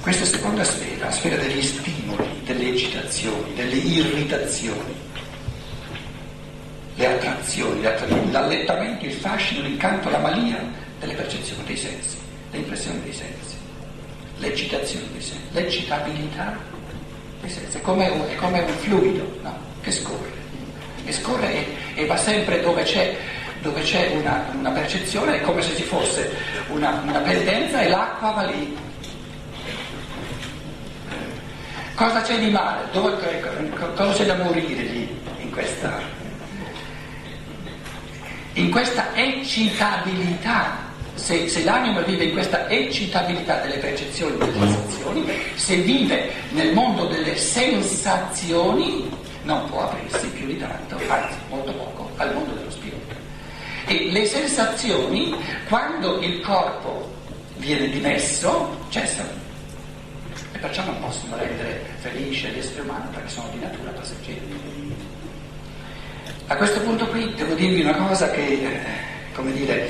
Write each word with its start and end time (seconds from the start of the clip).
Questa 0.00 0.24
seconda 0.24 0.64
sfera, 0.64 1.04
la 1.04 1.10
sfera 1.10 1.36
degli 1.36 1.60
stimoli, 1.60 2.26
delle 2.44 2.70
eccitazioni, 2.70 3.52
delle 3.52 3.74
irritazioni, 3.74 4.94
le 6.94 7.06
attrazioni, 7.06 7.82
l'allettamento, 8.30 9.04
il 9.04 9.12
fascino, 9.12 9.60
l'incanto, 9.60 10.08
la 10.08 10.18
malia 10.18 10.58
delle 10.98 11.12
percezioni 11.12 11.62
dei 11.64 11.76
sensi, 11.76 12.16
le 12.50 12.58
impressioni 12.58 13.02
dei 13.02 13.12
sensi, 13.12 13.56
l'eccitazione 14.38 15.04
dei 15.12 15.20
sensi, 15.20 15.42
l'eccitabilità 15.50 16.56
dei 17.42 17.50
sensi. 17.50 17.76
È 17.76 17.80
come 17.82 18.08
un, 18.08 18.26
è 18.26 18.36
come 18.36 18.60
un 18.60 18.72
fluido 18.78 19.38
no? 19.42 19.58
che 19.82 19.90
scorre, 19.92 20.32
e 21.04 21.12
scorre 21.12 21.52
e, 21.52 21.66
e 22.02 22.06
va 22.06 22.16
sempre 22.16 22.62
dove 22.62 22.84
c'è 22.84 23.16
dove 23.60 23.82
c'è 23.82 24.16
una, 24.18 24.46
una, 24.58 24.70
percezione, 24.70 25.36
è 25.36 25.40
come 25.42 25.60
se 25.60 25.76
ci 25.76 25.82
fosse 25.82 26.32
una, 26.68 27.02
una 27.04 27.18
pendenza 27.18 27.82
e 27.82 27.90
l'acqua 27.90 28.30
va 28.30 28.44
lì 28.44 28.74
Cosa 32.00 32.22
c'è 32.22 32.38
di 32.38 32.48
male? 32.48 32.88
Dove, 32.92 33.14
cosa 33.94 34.12
c'è 34.14 34.24
da 34.24 34.34
morire 34.36 34.84
lì 34.84 35.20
in 35.36 35.50
questa, 35.50 36.00
in 38.54 38.70
questa 38.70 39.14
eccitabilità? 39.14 40.78
Se, 41.16 41.46
se, 41.46 41.62
l'anima 41.62 42.00
vive 42.00 42.24
in 42.24 42.32
questa 42.32 42.66
eccitabilità 42.70 43.60
delle 43.60 43.76
percezioni, 43.76 44.38
delle 44.38 44.50
sensazioni, 44.50 45.30
se 45.56 45.76
vive 45.76 46.32
nel 46.52 46.72
mondo 46.72 47.04
delle 47.04 47.36
sensazioni, 47.36 49.06
non 49.42 49.68
può 49.68 49.82
aprirsi 49.82 50.26
più 50.28 50.46
di 50.46 50.56
tanto, 50.56 50.96
anzi 51.06 51.36
molto 51.50 51.70
poco, 51.74 52.10
al 52.16 52.32
mondo 52.32 52.54
dello 52.54 52.70
spirito. 52.70 53.14
E 53.84 54.10
le 54.10 54.24
sensazioni, 54.24 55.36
quando 55.68 56.18
il 56.20 56.40
corpo 56.40 57.14
viene 57.58 57.90
dimesso, 57.90 58.86
cessano 58.88 59.39
perciò 60.60 60.84
non 60.84 61.00
possono 61.00 61.36
rendere 61.36 61.84
felice 61.98 62.50
l'essere 62.50 62.82
umano 62.82 63.08
perché 63.10 63.28
sono 63.28 63.48
di 63.52 63.58
natura 63.58 63.90
passeggeri. 63.90 64.88
A 66.46 66.56
questo 66.56 66.80
punto 66.80 67.06
qui 67.06 67.32
devo 67.34 67.54
dirvi 67.54 67.80
una 67.82 67.94
cosa 67.94 68.30
che, 68.30 68.42
eh, 68.42 68.80
come 69.32 69.52
dire, 69.52 69.88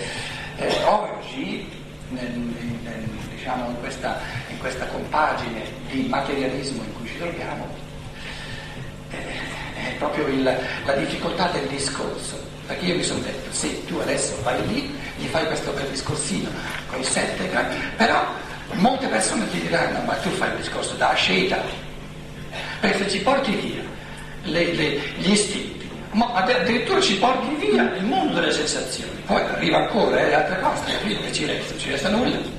eh, 0.57 0.85
oggi, 0.85 1.67
nel, 2.11 2.31
nel, 2.31 3.09
diciamo, 3.35 3.71
in, 3.71 3.81
questa, 3.81 4.19
in, 4.49 4.59
questa, 4.59 4.87
compagine 4.87 5.63
di 5.91 6.07
materialismo 6.09 6.83
in 6.83 6.93
cui 6.95 7.09
ci 7.09 7.17
troviamo, 7.17 7.67
eh, 9.11 9.17
è 9.75 9.95
proprio 9.99 10.27
il, 10.29 10.43
la 10.43 10.93
difficoltà 10.93 11.49
del 11.49 11.67
discorso. 11.67 12.49
Perché 12.67 12.85
io 12.85 12.97
mi 12.97 13.03
sono 13.03 13.21
detto, 13.21 13.51
sì, 13.53 13.85
tu 13.87 13.97
adesso 13.99 14.41
vai 14.43 14.65
lì, 14.69 14.95
gli 15.17 15.27
fai 15.27 15.47
questo 15.47 15.73
bel 15.73 15.89
discorsino 15.89 16.49
con 16.87 17.01
i 17.01 17.05
sette, 17.05 17.51
però 17.97 18.25
Molte 18.75 19.09
persone 19.09 19.49
ti 19.51 19.61
diranno, 19.61 20.01
ma 20.05 20.15
tu 20.15 20.31
fai 20.31 20.51
un 20.51 20.57
discorso 20.57 20.95
da 20.95 21.11
asceta, 21.11 21.63
perché 22.81 23.05
se 23.05 23.11
ci 23.11 23.21
porti 23.21 23.53
via 23.53 23.83
le, 24.45 24.73
le, 24.73 25.01
gli 25.19 25.33
istinti, 25.33 25.89
ma 26.13 26.33
addirittura 26.33 27.01
ci 27.01 27.17
porti 27.17 27.55
via 27.57 27.95
il 27.95 28.05
mondo 28.05 28.41
delle 28.41 28.53
sensazioni, 28.53 29.21
poi 29.27 29.43
arriva 29.43 29.79
ancora 29.79 30.19
eh, 30.21 30.35
altre 30.35 30.61
cose, 30.61 30.83
capito 30.93 31.21
che 31.21 31.33
ci 31.33 31.45
resta? 31.45 31.77
Ci 31.77 31.91
resta 31.91 32.09
nulla. 32.09 32.59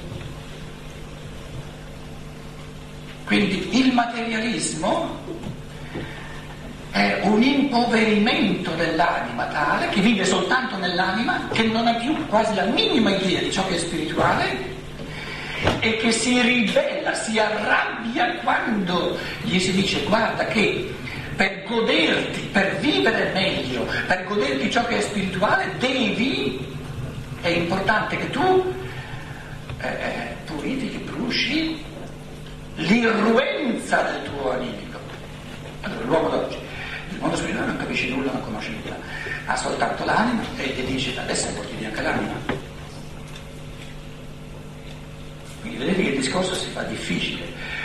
Quindi 3.25 3.79
il 3.79 3.93
materialismo 3.93 5.17
è 6.91 7.21
un 7.23 7.41
impoverimento 7.41 8.71
dell'anima 8.71 9.45
tale 9.45 9.87
che 9.89 10.01
vive 10.01 10.25
soltanto 10.25 10.75
nell'anima, 10.75 11.47
che 11.53 11.63
non 11.63 11.87
ha 11.87 11.93
più 11.95 12.27
quasi 12.27 12.53
la 12.53 12.65
minima 12.65 13.15
idea 13.15 13.39
di 13.39 13.51
ciò 13.51 13.65
che 13.67 13.75
è 13.75 13.79
spirituale 13.79 14.70
e 15.81 15.97
che 15.97 16.11
si 16.11 16.39
ribella, 16.39 17.13
si 17.15 17.39
arrabbia 17.39 18.35
quando 18.43 19.17
gli 19.41 19.59
si 19.59 19.71
dice 19.71 20.03
guarda 20.03 20.45
che 20.45 20.93
per 21.35 21.63
goderti, 21.67 22.39
per 22.51 22.77
vivere 22.77 23.31
meglio, 23.33 23.87
per 24.05 24.23
goderti 24.25 24.69
ciò 24.69 24.85
che 24.85 24.99
è 24.99 25.01
spirituale, 25.01 25.71
devi, 25.79 26.63
è 27.41 27.47
importante 27.47 28.15
che 28.15 28.29
tu 28.29 28.73
eh, 29.79 29.87
eh 29.87 30.35
purifichi, 30.45 30.97
bruci 30.97 31.83
l'irruenza 32.75 34.03
del 34.03 34.23
tuo 34.23 34.51
animico. 34.51 34.99
Allora 35.81 36.05
l'uomo 36.05 36.29
d'oggi, 36.29 36.57
il 37.09 37.17
mondo 37.19 37.35
spirituale 37.35 37.67
non 37.67 37.77
capisce 37.77 38.07
nulla, 38.09 38.31
non 38.33 38.43
conosce 38.43 38.69
nulla, 38.69 38.97
ha 39.45 39.55
soltanto 39.55 40.05
l'anima 40.05 40.43
e 40.57 40.75
ti 40.75 40.85
dice 40.85 41.19
adesso 41.19 41.47
porti 41.55 41.83
anche 41.83 42.01
l'anima. 42.03 42.33
Quindi 45.61 45.77
vedete 45.77 46.01
che 46.03 46.09
il 46.09 46.10
discorso 46.21 46.55
si 46.55 46.69
fa 46.69 46.83
difficile, 46.83 47.43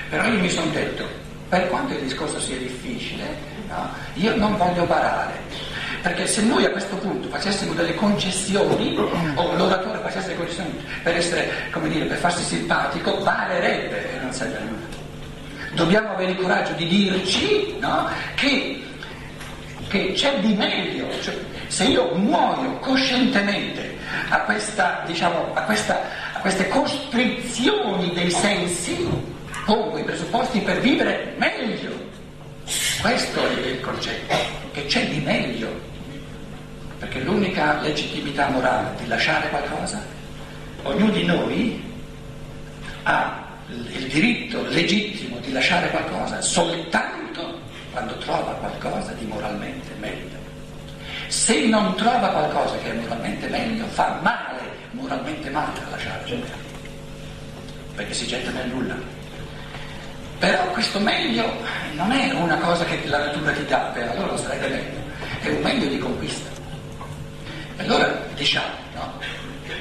però 0.08 0.24
io 0.26 0.38
mi 0.38 0.50
sono 0.50 0.70
detto, 0.70 1.04
per 1.48 1.68
quanto 1.68 1.94
il 1.94 2.02
discorso 2.02 2.38
sia 2.38 2.56
difficile, 2.56 3.24
no, 3.68 3.88
io 4.14 4.36
non 4.36 4.56
voglio 4.56 4.84
barare, 4.84 5.34
perché 6.02 6.26
se 6.26 6.42
noi 6.42 6.64
a 6.64 6.70
questo 6.70 6.96
punto 6.96 7.28
facessimo 7.28 7.72
delle 7.72 7.94
concessioni, 7.94 8.96
o 8.96 9.54
l'oratore 9.56 9.98
facesse 9.98 10.28
delle 10.28 10.38
concessioni 10.38 10.84
per 11.02 11.16
essere, 11.16 11.50
come 11.72 11.88
dire, 11.88 12.04
per 12.04 12.18
farsi 12.18 12.42
simpatico, 12.42 13.16
barerebbe 13.22 14.14
e 14.14 14.20
non 14.20 14.32
serve 14.32 14.56
a 14.56 14.60
nulla. 14.60 14.94
Dobbiamo 15.74 16.10
avere 16.10 16.32
il 16.32 16.38
coraggio 16.38 16.72
di 16.72 16.86
dirci 16.86 17.76
no, 17.80 18.08
che, 18.34 18.82
che, 19.88 20.12
c'è 20.12 20.38
di 20.40 20.54
meglio, 20.54 21.06
cioè, 21.20 21.34
se 21.66 21.84
io 21.84 22.14
muoio 22.14 22.78
coscientemente 22.78 23.98
a 24.28 24.40
questa, 24.40 25.02
diciamo, 25.06 25.52
a 25.54 25.62
questa 25.62 26.00
queste 26.46 26.68
costrizioni 26.68 28.12
dei 28.14 28.30
sensi 28.30 29.04
pongo 29.64 29.98
i 29.98 30.04
presupposti 30.04 30.60
per 30.60 30.78
vivere 30.78 31.34
meglio. 31.38 31.90
Questo 33.00 33.44
è 33.44 33.66
il 33.66 33.80
concetto, 33.80 34.32
che 34.70 34.86
c'è 34.86 35.08
di 35.08 35.18
meglio. 35.18 35.68
Perché 37.00 37.18
l'unica 37.18 37.80
legittimità 37.80 38.48
morale 38.50 38.90
di 38.96 39.08
lasciare 39.08 39.48
qualcosa, 39.48 40.00
ognuno 40.84 41.10
di 41.10 41.24
noi 41.24 41.82
ha 43.02 43.44
il 43.66 44.06
diritto 44.06 44.62
legittimo 44.68 45.38
di 45.38 45.50
lasciare 45.50 45.90
qualcosa 45.90 46.40
soltanto 46.40 47.58
quando 47.90 48.16
trova 48.18 48.52
qualcosa 48.52 49.10
di 49.14 49.24
moralmente 49.24 49.90
meglio. 49.98 50.38
Se 51.26 51.66
non 51.66 51.96
trova 51.96 52.28
qualcosa 52.28 52.76
che 52.78 52.92
è 52.92 52.94
moralmente 52.94 53.48
meglio, 53.48 53.84
fa 53.86 54.20
male 54.22 54.55
moralmente 54.96 55.50
male 55.50 55.78
a 55.86 55.90
lasciare 55.90 56.24
gente, 56.24 56.50
perché 57.94 58.14
si 58.14 58.26
getta 58.26 58.50
nel 58.50 58.68
nulla. 58.68 58.96
Però 60.38 60.64
questo 60.72 60.98
meglio 60.98 61.44
non 61.94 62.12
è 62.12 62.32
una 62.32 62.56
cosa 62.56 62.84
che 62.84 63.00
la 63.06 63.18
natura 63.18 63.52
ti 63.52 63.64
dà, 63.66 63.78
per 63.94 64.08
allora 64.08 64.36
sarebbe 64.36 64.68
meglio, 64.68 65.00
è 65.40 65.48
un 65.48 65.62
meglio 65.62 65.88
di 65.88 65.98
conquista. 65.98 66.50
Allora 67.78 68.06
diciamo, 68.34 68.74
no? 68.94 69.18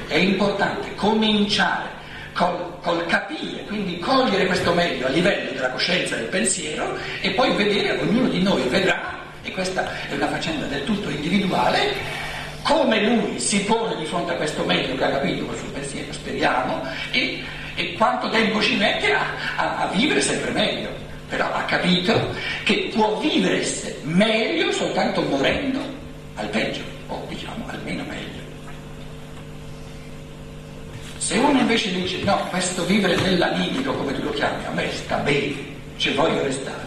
È 0.07 0.15
importante 0.15 0.93
cominciare 0.95 1.87
col, 2.33 2.77
col, 2.81 3.05
capire, 3.05 3.63
quindi 3.65 3.97
cogliere 3.99 4.45
questo 4.45 4.73
meglio 4.73 5.07
a 5.07 5.09
livello 5.09 5.51
della 5.51 5.69
coscienza 5.69 6.15
e 6.15 6.19
del 6.19 6.27
pensiero 6.27 6.97
e 7.21 7.31
poi 7.31 7.53
vedere, 7.53 7.99
ognuno 7.99 8.27
di 8.27 8.41
noi 8.41 8.67
vedrà, 8.67 9.19
e 9.41 9.51
questa 9.51 9.89
è 10.09 10.13
una 10.13 10.27
faccenda 10.27 10.65
del 10.65 10.83
tutto 10.83 11.09
individuale, 11.09 12.23
come 12.65 12.99
lui 13.03 13.39
si 13.39 13.63
pone 13.63 13.95
di 13.95 14.05
fronte 14.05 14.31
a 14.31 14.35
questo 14.37 14.63
meglio 14.65 14.95
che 14.95 15.03
ha 15.03 15.11
capito 15.11 15.55
suo 15.55 15.69
pensiero, 15.69 16.11
speriamo, 16.11 16.81
e, 17.11 17.43
e 17.75 17.93
quanto 17.93 18.27
tempo 18.31 18.59
ci 18.59 18.75
mette 18.75 19.13
a, 19.13 19.23
a, 19.55 19.77
a, 19.83 19.87
vivere 19.89 20.19
sempre 20.19 20.49
meglio. 20.49 20.89
Però 21.29 21.51
ha 21.53 21.61
capito 21.65 22.33
che 22.63 22.89
può 22.91 23.19
vivere 23.19 23.63
meglio 24.01 24.71
soltanto 24.71 25.21
morendo 25.21 25.79
al 26.35 26.47
peggio, 26.47 26.81
o 27.07 27.23
diciamo 27.29 27.67
almeno 27.67 28.03
meglio. 28.07 28.41
Se 31.17 31.37
uno 31.37 31.59
invece 31.59 31.93
dice 31.93 32.23
no, 32.23 32.47
questo 32.49 32.83
vivere 32.85 33.15
nell'animico, 33.17 33.93
come 33.93 34.13
tu 34.13 34.23
lo 34.23 34.31
chiami, 34.31 34.65
a 34.65 34.71
me 34.71 34.91
sta 34.91 35.17
bene, 35.17 35.53
ci 35.97 36.13
voglio 36.13 36.41
restare, 36.41 36.85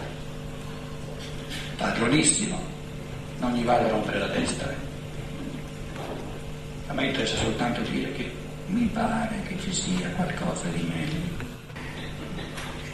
padronissimo, 1.77 2.61
non 3.39 3.53
gli 3.53 3.63
vale 3.63 3.89
rompere 3.89 4.19
la 4.19 4.27
testa. 4.27 4.69
Eh. 4.69 4.88
A 6.89 6.93
me 6.93 7.05
interessa 7.05 7.37
soltanto 7.37 7.81
dire 7.81 8.11
che 8.13 8.31
mi 8.65 8.85
pare 8.87 9.43
che 9.47 9.55
ci 9.61 9.71
sia 9.71 10.09
qualcosa 10.15 10.67
di 10.69 10.81
meglio. 10.81 11.45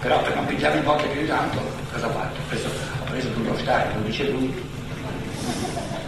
Però 0.01 0.21
per 0.21 0.35
non 0.35 0.45
pigliare 0.45 0.77
in 0.77 0.83
bocca 0.83 1.03
più 1.03 1.21
di 1.21 1.27
tanto, 1.27 1.61
cosa 1.93 2.07
ho 2.07 2.11
fatto? 2.11 2.39
Preso, 2.49 2.67
ho 2.67 3.03
preso 3.05 3.29
Bruno 3.29 3.57
Stein, 3.57 3.95
lo 3.95 4.01
dice 4.01 4.29
lui. 4.29 4.53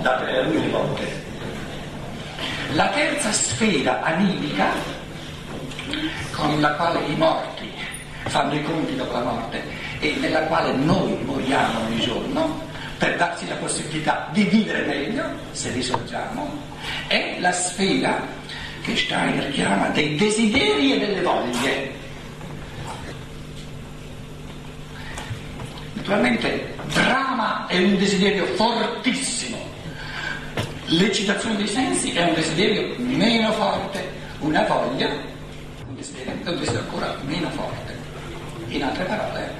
Datele 0.01 0.38
a 0.38 0.42
lui 0.44 0.62
le 0.62 0.69
volte. 0.69 1.25
La 2.74 2.89
terza 2.89 3.31
sfera 3.31 4.01
animica 4.01 4.68
con 6.31 6.60
la 6.60 6.74
quale 6.74 7.00
i 7.06 7.16
morti 7.16 7.72
fanno 8.25 8.54
i 8.54 8.63
conti 8.63 8.98
dopo 8.98 9.13
la 9.13 9.24
morte 9.24 9.63
e 10.00 10.13
nella 10.19 10.42
quale 10.42 10.74
noi 10.74 11.18
moriamo 11.24 11.86
ogni 11.86 12.01
giorno 12.01 12.67
per 12.98 13.16
darci 13.16 13.48
la 13.48 13.56
possibilità 13.56 14.30
di 14.32 14.44
vivere 14.44 14.86
meglio, 14.86 15.24
se 15.52 15.72
risorgiamo, 15.72 16.50
è 17.08 17.38
la 17.40 17.52
sfera 17.52 18.26
che 18.82 18.96
Steiner 18.96 19.52
chiama 19.52 19.90
dei 19.90 20.16
desideri 20.16 20.94
e 20.94 21.00
delle 21.00 21.22
voglie. 21.22 21.92
Naturalmente 25.94 26.76
brama 26.94 27.68
è 27.68 27.78
un 27.78 27.98
desiderio 27.98 28.46
fortissimo, 28.56 29.58
l'eccitazione 30.86 31.58
dei 31.58 31.68
sensi 31.68 32.12
è 32.12 32.24
un 32.24 32.34
desiderio 32.34 32.96
meno 32.98 33.52
forte, 33.52 34.10
una 34.40 34.64
voglia 34.64 35.10
un 35.88 35.96
desiderio, 35.96 36.32
è 36.32 36.50
un 36.50 36.60
desiderio 36.60 36.80
ancora 36.80 37.16
meno 37.26 37.50
forte. 37.50 37.96
In 38.70 38.84
altre 38.84 39.04
parole, 39.06 39.54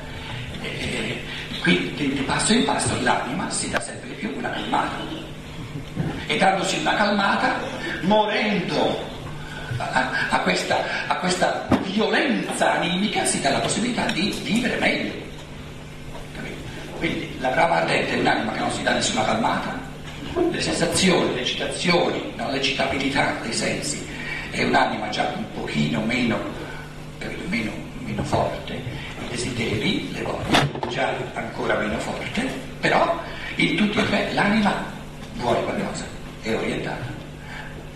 eh, 0.62 1.22
qui 1.68 1.94
di, 1.96 2.22
passo 2.22 2.54
in 2.54 2.64
passo 2.64 2.96
l'anima 3.02 3.50
si 3.50 3.70
dà 3.70 3.82
sempre 3.82 4.12
più 4.12 4.34
una 4.38 4.50
calmata. 4.50 4.96
E 6.28 6.38
dandosi 6.38 6.78
una 6.80 6.96
calmata, 6.96 7.56
morendo 8.04 9.06
a, 9.76 10.10
a, 10.30 10.40
questa, 10.40 11.08
a 11.08 11.16
questa 11.18 11.68
violenza 11.84 12.76
animica 12.76 13.26
si 13.26 13.42
dà 13.42 13.50
la 13.50 13.60
possibilità 13.60 14.06
di 14.12 14.34
vivere 14.44 14.78
meglio. 14.78 15.26
Quindi 17.00 17.36
la 17.40 17.50
brava 17.50 17.76
ardente 17.82 18.14
è 18.14 18.20
un'anima 18.20 18.54
che 18.54 18.60
non 18.60 18.72
si 18.72 18.84
dà 18.84 18.94
nessuna 18.94 19.26
calmata, 19.26 19.78
le 20.50 20.62
sensazioni, 20.62 21.34
le 21.34 21.42
eccitazioni, 21.42 22.32
no, 22.38 22.50
l'eccitabilità 22.50 23.36
dei 23.42 23.54
sensi 23.54 24.08
è 24.52 24.64
un'anima 24.64 25.10
già 25.10 25.34
un 25.36 25.44
pochino 25.54 26.02
meno, 26.02 26.40
meno, 27.50 27.72
meno 28.00 28.24
forte, 28.24 28.74
i 28.74 29.28
desideri, 29.30 30.12
le 30.14 30.22
voglie 30.22 30.67
già 30.90 31.14
ancora 31.34 31.78
meno 31.78 31.98
forte, 32.00 32.42
però 32.80 33.22
in 33.56 33.76
tutti 33.76 34.00
e 34.00 34.06
tre 34.06 34.34
l'anima 34.34 34.84
vuole 35.34 35.64
qualcosa, 35.64 36.06
è 36.42 36.56
orientata, 36.56 37.06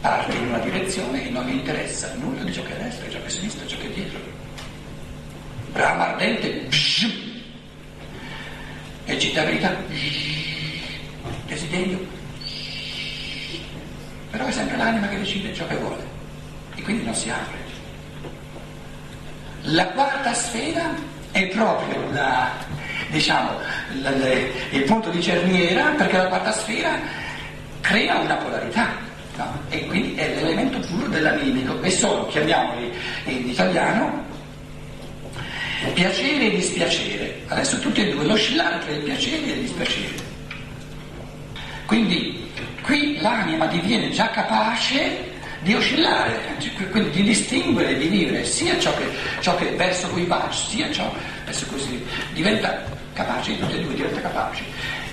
parte 0.01 0.35
in 0.35 0.47
una 0.47 0.59
direzione 0.59 1.27
e 1.27 1.29
non 1.29 1.45
gli 1.45 1.53
interessa 1.53 2.13
nulla 2.15 2.43
di 2.43 2.53
ciò 2.53 2.63
che 2.63 2.77
è 2.77 2.79
a 2.79 2.83
destra, 2.83 3.09
ciò 3.09 3.17
che 3.17 3.23
è 3.23 3.27
a 3.27 3.29
sinistra, 3.29 3.67
ciò 3.67 3.77
che 3.77 3.85
è 3.85 3.89
dietro. 3.89 4.19
Brama 5.71 6.09
ardente, 6.09 6.67
eccitabilità, 9.05 9.75
desiderio, 11.45 11.99
però 14.31 14.45
è 14.45 14.51
sempre 14.51 14.77
l'anima 14.77 15.07
che 15.07 15.17
decide 15.17 15.53
ciò 15.53 15.67
che 15.67 15.75
vuole 15.75 16.03
e 16.75 16.81
quindi 16.81 17.03
non 17.03 17.13
si 17.13 17.29
apre. 17.29 17.59
La 19.63 19.87
quarta 19.89 20.33
sfera 20.33 20.93
è 21.31 21.47
proprio 21.47 22.11
la, 22.11 22.51
diciamo, 23.11 23.59
il 24.71 24.83
punto 24.83 25.09
di 25.09 25.21
cerniera 25.21 25.91
perché 25.97 26.17
la 26.17 26.27
quarta 26.27 26.51
sfera 26.51 26.99
crea 27.81 28.17
una 28.19 28.35
polarità 28.35 28.95
no? 29.35 29.59
e 29.69 29.85
quindi 29.87 30.15
è 30.15 30.33
l'elemento 30.35 30.79
puro 30.79 31.07
dell'animico 31.07 31.79
e 31.81 31.91
sono, 31.91 32.25
chiamiamoli 32.27 32.91
in 33.25 33.49
italiano, 33.49 34.25
piacere 35.93 36.45
e 36.45 36.55
dispiacere. 36.55 37.41
Adesso 37.47 37.79
tutti 37.79 38.01
e 38.01 38.11
due, 38.11 38.25
l'oscillare 38.25 38.79
tra 38.79 38.91
il 38.91 39.01
piacere 39.01 39.45
e 39.45 39.51
il 39.51 39.61
dispiacere. 39.61 40.29
Quindi 41.85 42.49
qui 42.81 43.19
l'anima 43.19 43.65
diviene 43.65 44.09
già 44.11 44.29
capace 44.29 45.29
di 45.61 45.73
oscillare, 45.75 46.55
quindi 46.89 47.09
di 47.11 47.23
distinguere, 47.23 47.97
di 47.97 48.07
vivere 48.07 48.45
sia 48.45 48.79
ciò 48.79 48.95
che, 48.95 49.05
ciò 49.41 49.55
che 49.55 49.71
verso 49.75 50.07
cui 50.07 50.25
va, 50.25 50.49
sia 50.51 50.91
ciò 50.91 51.13
verso 51.45 51.65
cui 51.67 51.79
si 51.79 52.03
diventa 52.33 52.83
capace, 53.13 53.53
di 53.53 53.59
tutti 53.59 53.75
e 53.75 53.81
due 53.81 53.93
diventa 53.93 54.21
capace 54.21 54.63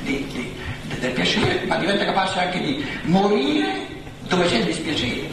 di, 0.02 0.26
di, 0.32 0.52
del 0.98 1.12
piacere, 1.12 1.64
ma 1.66 1.76
diventa 1.76 2.04
capace 2.04 2.38
anche 2.38 2.60
di 2.60 2.84
morire 3.02 3.86
dove 4.28 4.46
c'è 4.46 4.56
il 4.56 4.64
dispiacere, 4.64 5.28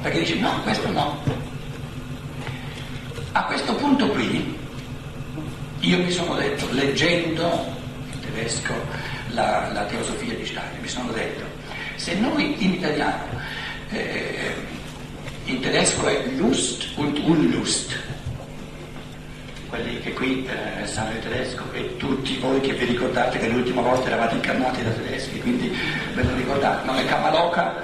perché 0.00 0.20
dice 0.20 0.34
no, 0.36 0.60
questo 0.62 0.90
no. 0.90 1.22
A 3.32 3.44
questo 3.44 3.74
punto 3.74 4.08
qui 4.08 4.58
io 5.80 5.98
mi 5.98 6.10
sono 6.10 6.34
detto, 6.36 6.68
leggendo 6.70 7.74
in 8.12 8.20
tedesco 8.20 8.74
la, 9.30 9.70
la 9.72 9.84
teosofia 9.84 10.34
di 10.34 10.44
Steiner, 10.44 10.80
mi 10.80 10.88
sono 10.88 11.10
detto, 11.12 11.44
se 11.96 12.14
noi 12.14 12.62
in 12.62 12.74
italiano, 12.74 13.24
eh, 13.90 14.54
in 15.44 15.60
tedesco 15.60 16.06
è 16.06 16.24
Lust 16.36 16.86
und 16.96 17.18
Unlust, 17.18 17.98
quelli 19.72 20.00
che 20.00 20.12
qui 20.12 20.46
eh, 20.46 20.86
sanno 20.86 21.12
il 21.12 21.20
tedesco 21.20 21.62
e 21.72 21.96
tutti 21.96 22.36
voi 22.36 22.60
che 22.60 22.74
vi 22.74 22.84
ricordate 22.84 23.38
che 23.38 23.48
l'ultima 23.48 23.80
volta 23.80 24.06
eravate 24.06 24.34
incarnati 24.34 24.82
da 24.84 24.90
tedeschi, 24.90 25.40
quindi 25.40 25.74
ve 26.12 26.22
lo 26.22 26.34
ricordate, 26.34 26.84
non 26.84 26.98
è 26.98 27.06
Kamaloka, 27.06 27.82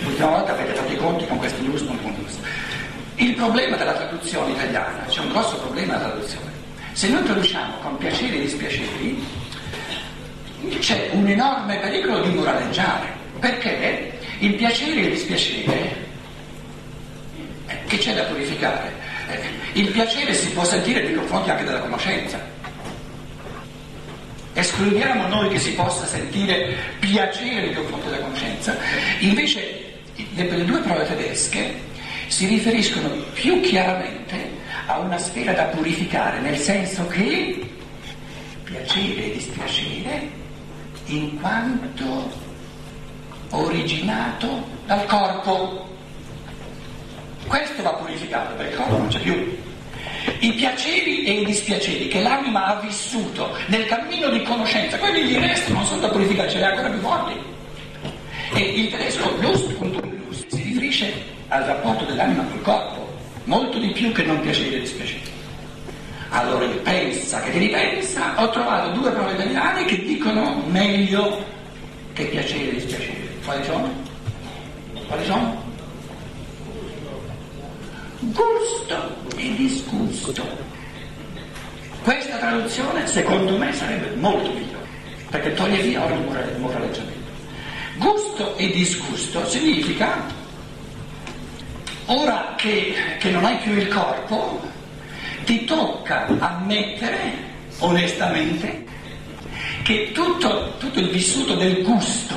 l'ultima 0.00 0.28
volta 0.28 0.52
avete 0.52 0.74
fatto 0.74 0.92
i 0.92 0.96
conti 0.96 1.26
con 1.26 1.38
questi 1.38 1.64
Lust 1.64 1.88
und 1.88 1.98
Unlust. 2.02 2.38
Il 3.14 3.32
problema 3.32 3.76
della 3.76 3.94
traduzione 3.94 4.52
italiana, 4.52 5.06
c'è 5.08 5.20
un 5.20 5.30
grosso 5.30 5.56
problema 5.56 5.94
della 5.94 6.10
traduzione. 6.10 6.50
Se 6.92 7.08
noi 7.08 7.22
traduciamo 7.22 7.76
con 7.78 7.96
piaceri 7.96 8.36
e 8.36 8.40
dispiaceri, 8.40 9.26
c'è 10.80 11.08
un 11.12 11.26
enorme 11.26 11.78
pericolo 11.78 12.20
di 12.20 12.34
moraleggiare, 12.34 13.06
perché 13.38 14.18
il 14.40 14.54
piacere 14.56 15.00
e 15.00 15.04
il 15.04 15.10
dispiacere, 15.12 15.96
eh, 17.68 17.78
che 17.86 17.96
c'è 17.96 18.12
da 18.12 18.24
purificare? 18.24 19.00
Il 19.74 19.88
piacere 19.88 20.34
si 20.34 20.50
può 20.50 20.64
sentire 20.64 21.02
nei 21.02 21.14
confronti 21.14 21.50
anche 21.50 21.64
della 21.64 21.80
conoscenza. 21.80 22.38
Escludiamo 24.54 25.28
noi 25.28 25.48
che 25.48 25.58
si 25.58 25.72
possa 25.72 26.06
sentire 26.06 26.76
piacere 26.98 27.66
nei 27.66 27.74
confronti 27.74 28.08
della 28.08 28.22
conoscenza, 28.22 28.76
invece 29.20 30.00
le, 30.34 30.64
due 30.64 30.80
prove 30.80 31.06
tedesche 31.06 31.74
si 32.26 32.46
riferiscono 32.46 33.08
più 33.32 33.60
chiaramente 33.60 34.50
a 34.86 34.98
una 34.98 35.16
sfera 35.16 35.52
da 35.52 35.64
purificare, 35.64 36.40
nel 36.40 36.58
senso 36.58 37.06
che 37.06 37.66
piacere 38.64 39.24
e 39.24 39.32
dispiacere, 39.32 40.30
in 41.06 41.40
quanto 41.40 42.30
originato 43.50 44.66
dal 44.86 45.06
corpo. 45.06 45.88
Questo 47.46 47.82
va 47.82 47.94
purificato, 47.94 48.54
perché 48.54 48.72
il 48.72 48.78
corpo 48.78 48.96
non 48.98 49.08
c'è 49.08 49.20
più. 49.20 49.61
I 50.38 50.52
piaceri 50.54 51.24
e 51.24 51.40
i 51.40 51.44
dispiaceri 51.44 52.08
che 52.08 52.20
l'anima 52.20 52.66
ha 52.66 52.80
vissuto 52.80 53.56
nel 53.66 53.86
cammino 53.86 54.28
di 54.28 54.42
conoscenza, 54.42 54.98
quelli 54.98 55.24
gli 55.24 55.36
restano, 55.36 55.78
non 55.78 55.86
sono 55.86 56.00
da 56.00 56.08
purificare, 56.08 56.50
ce 56.50 56.58
li 56.58 56.64
ha 56.64 56.68
ancora 56.68 56.90
più 56.90 57.00
forti. 57.00 57.34
E 58.54 58.60
il 58.60 58.90
tedesco 58.90 59.34
lust, 59.40 59.78
lust 59.80 60.54
si 60.54 60.62
riferisce 60.62 61.12
al 61.48 61.62
rapporto 61.64 62.04
dell'anima 62.04 62.44
col 62.44 62.62
corpo 62.62 63.02
molto 63.44 63.78
di 63.78 63.90
più 63.90 64.12
che 64.12 64.22
non 64.22 64.40
piacere 64.40 64.76
e 64.76 64.80
dispiacere. 64.80 65.30
Allora 66.30 66.64
io 66.64 66.80
pensa 66.80 67.40
che 67.42 67.50
ti 67.50 67.58
ripensa, 67.58 68.42
ho 68.42 68.48
trovato 68.50 68.92
due 68.92 69.10
prove 69.10 69.32
italiane 69.32 69.84
che 69.84 70.02
dicono 70.02 70.62
meglio 70.66 71.44
che 72.14 72.24
piacere 72.24 72.70
e 72.70 72.74
dispiacere. 72.74 73.28
Quali 73.44 73.64
sono? 73.64 73.92
Quali 75.06 75.24
sono? 75.26 75.62
Gusto 78.20 79.21
e 79.42 79.54
disgusto. 79.56 80.46
Questa 82.02 82.36
traduzione 82.36 83.06
secondo 83.06 83.56
me 83.56 83.72
sarebbe 83.72 84.14
molto 84.16 84.50
migliore, 84.50 84.86
perché 85.30 85.54
toglie 85.54 85.82
via 85.82 86.04
ogni 86.04 86.24
moraleggiamento. 86.58 87.30
Gusto 87.96 88.56
e 88.56 88.70
disgusto 88.70 89.46
significa 89.46 90.40
Ora 92.06 92.54
che, 92.56 92.94
che 93.18 93.30
non 93.30 93.44
hai 93.44 93.56
più 93.58 93.72
il 93.72 93.86
corpo, 93.88 94.60
ti 95.44 95.64
tocca 95.64 96.26
ammettere 96.38 97.50
onestamente 97.78 98.84
che 99.82 100.10
tutto, 100.12 100.74
tutto, 100.78 100.98
il 100.98 101.10
vissuto 101.10 101.54
del 101.54 101.82
gusto 101.82 102.34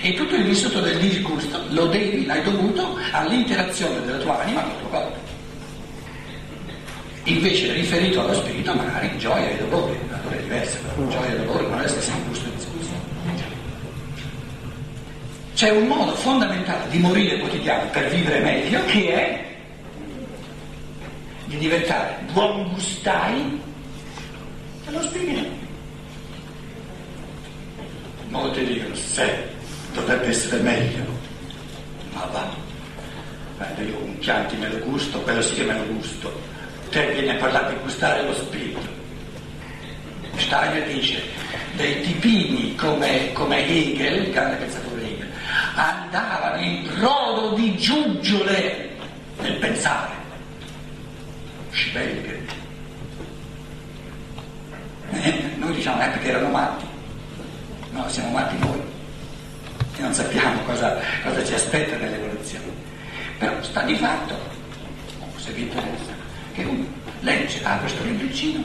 e 0.00 0.14
tutto 0.14 0.34
il 0.34 0.44
vissuto 0.44 0.80
del 0.80 0.98
disgusto 0.98 1.62
lo 1.68 1.86
devi, 1.86 2.24
l'hai 2.24 2.42
dovuto 2.42 2.98
all'interazione 3.12 4.04
della 4.04 4.18
tua 4.18 4.40
anima 4.42 4.62
con 4.62 4.70
il 4.70 4.78
tuo 4.78 4.88
corpo. 4.88 5.25
Invece 7.26 7.72
riferito 7.72 8.20
allo 8.20 8.34
spirito 8.34 8.72
magari 8.72 9.18
gioia 9.18 9.50
e 9.50 9.56
dolore, 9.58 9.98
è 10.30 10.36
diverso, 10.42 10.78
gioia 11.08 11.34
e 11.34 11.44
dolore 11.44 11.66
non 11.66 11.78
è 11.80 11.82
la 11.82 11.88
stessa 11.88 12.12
gusto 12.28 12.46
e 12.48 12.54
disgusto. 12.54 12.94
C'è 15.54 15.70
un 15.70 15.88
modo 15.88 16.14
fondamentale 16.14 16.88
di 16.88 16.98
morire 16.98 17.38
quotidiano 17.38 17.90
per 17.90 18.08
vivere 18.10 18.40
meglio 18.40 18.84
che 18.84 19.12
è 19.12 19.44
di 21.46 21.58
diventare 21.58 22.16
buon 22.32 22.72
gustai 22.72 23.60
dello 24.84 25.02
spirito. 25.02 25.48
Molti 28.28 28.64
dicono, 28.64 28.94
se 28.94 29.48
dovrebbe 29.94 30.28
essere 30.28 30.62
meglio, 30.62 31.04
ma 32.12 32.24
va, 32.26 32.54
Beh, 33.58 33.84
io 33.84 33.96
un 33.98 34.18
chianti 34.18 34.54
me 34.56 34.68
lo 34.68 34.78
gusto, 34.84 35.18
quello 35.22 35.40
sì 35.42 35.54
che 35.54 35.64
me 35.64 35.72
lo 35.76 35.86
gusto. 35.86 36.54
Te 36.96 37.12
vieni 37.12 37.28
a 37.28 37.34
parlare 37.34 37.74
di 37.74 37.80
gustare 37.82 38.22
lo 38.22 38.32
spirito. 38.32 38.80
Steiner 40.36 40.82
dice, 40.86 41.22
dei 41.74 42.00
tipini 42.00 42.74
come, 42.74 43.32
come 43.34 43.66
Hegel, 43.68 44.24
il 44.24 44.32
grande 44.32 44.56
pensatore 44.56 45.18
andavano 45.74 46.62
in 46.62 46.88
brodo 46.94 47.54
di 47.54 47.76
giuggiole 47.76 48.96
nel 49.42 49.56
pensare. 49.56 50.14
Schwelgen. 51.70 52.46
Eh? 55.10 55.54
diciamo 55.74 56.02
eh, 56.02 56.08
perché 56.08 56.28
erano 56.28 56.48
matti, 56.48 56.86
no, 57.90 58.08
siamo 58.08 58.30
matti 58.30 58.56
noi 58.58 58.80
e 59.98 60.00
non 60.00 60.14
sappiamo 60.14 60.62
cosa, 60.62 60.98
cosa 61.22 61.44
ci 61.44 61.52
aspetta 61.52 61.98
nell'evoluzione. 61.98 62.72
Però 63.36 63.62
sta 63.62 63.82
di 63.82 63.96
fatto, 63.96 64.34
se 65.36 65.52
vi 65.52 65.60
interessa, 65.60 66.15
che 66.56 66.64
uno 66.64 66.86
legge, 67.20 67.60
ha 67.62 67.76
questo 67.76 68.02
libricino, 68.02 68.64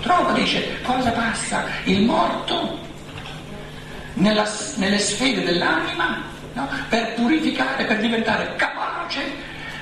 trova, 0.00 0.32
dice 0.32 0.80
cosa 0.82 1.10
passa 1.10 1.64
il 1.84 2.04
morto 2.04 2.78
nella, 4.14 4.48
nelle 4.76 4.98
sfere 4.98 5.42
dell'anima 5.42 6.22
no? 6.52 6.68
per 6.88 7.14
purificare, 7.14 7.84
per 7.84 7.98
diventare 7.98 8.54
capace 8.56 9.22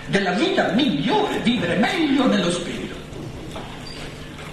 della 0.07 0.33
vita 0.33 0.73
migliore, 0.73 1.39
vivere 1.41 1.77
meglio 1.77 2.27
nello 2.27 2.51
spirito. 2.51 2.97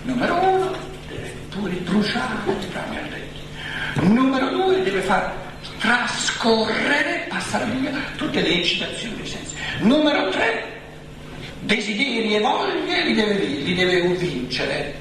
Numero 0.03 0.35
uno, 0.35 0.71
deve 1.07 1.33
pure 1.49 1.73
bruciare 1.75 2.33
i 2.45 2.73
rami 2.73 2.97
ardenti. 2.97 3.39
Numero 4.01 4.49
due, 4.49 4.83
deve 4.83 5.01
far 5.01 5.33
trascorrere, 5.79 7.25
passare 7.29 7.65
via 7.65 7.91
tutte 8.17 8.41
le 8.41 8.59
eccitazioni 8.59 9.15
dei 9.15 9.27
sensi. 9.27 9.55
Numero 9.79 10.29
tre, 10.29 10.78
desideri 11.61 12.35
e 12.35 12.39
voglie 12.39 13.03
li 13.03 13.13
deve, 13.13 13.33
li 13.37 13.75
deve 13.75 14.01
vincere. 14.15 14.95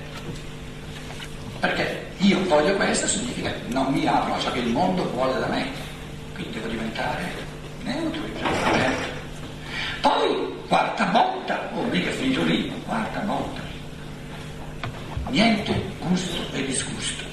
Perché 1.60 2.06
io 2.18 2.44
voglio 2.46 2.74
questo 2.76 3.06
significa 3.06 3.52
non 3.68 3.92
mi 3.92 4.06
apro 4.06 4.34
a 4.34 4.38
ciò 4.38 4.52
che 4.52 4.60
il 4.60 4.68
mondo 4.68 5.08
vuole 5.10 5.38
da 5.38 5.46
me, 5.46 5.66
quindi 6.34 6.52
devo 6.52 6.68
diventare 6.68 7.30
neutro, 7.82 8.22
aperto. 8.42 9.08
Poi, 10.00 10.54
quarta 10.68 11.04
botta, 11.06 11.70
oh 11.74 11.82
mica 11.84 12.10
finito 12.10 12.42
lì, 12.44 12.72
quarta 12.86 13.20
botta. 13.20 13.60
Niente 15.30 15.74
gusto 15.98 16.42
e 16.52 16.64
disgusto. 16.64 17.24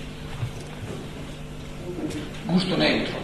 Gusto 2.43 2.75
neutro. 2.75 3.23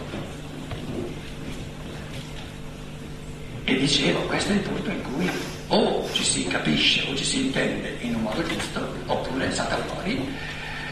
E 3.63 3.77
dicevo, 3.77 4.19
questo 4.21 4.51
è 4.51 4.55
il 4.55 4.61
punto 4.61 4.89
in 4.89 5.01
cui 5.03 5.29
o 5.73 6.07
ci 6.11 6.23
si 6.23 6.47
capisce 6.47 7.09
o 7.09 7.15
ci 7.15 7.23
si 7.23 7.45
intende 7.45 7.97
in 8.01 8.15
un 8.15 8.23
modo 8.23 8.43
giusto, 8.43 8.93
oppure 9.05 9.47
è 9.47 9.51
stata 9.51 9.77
fuori 9.77 10.27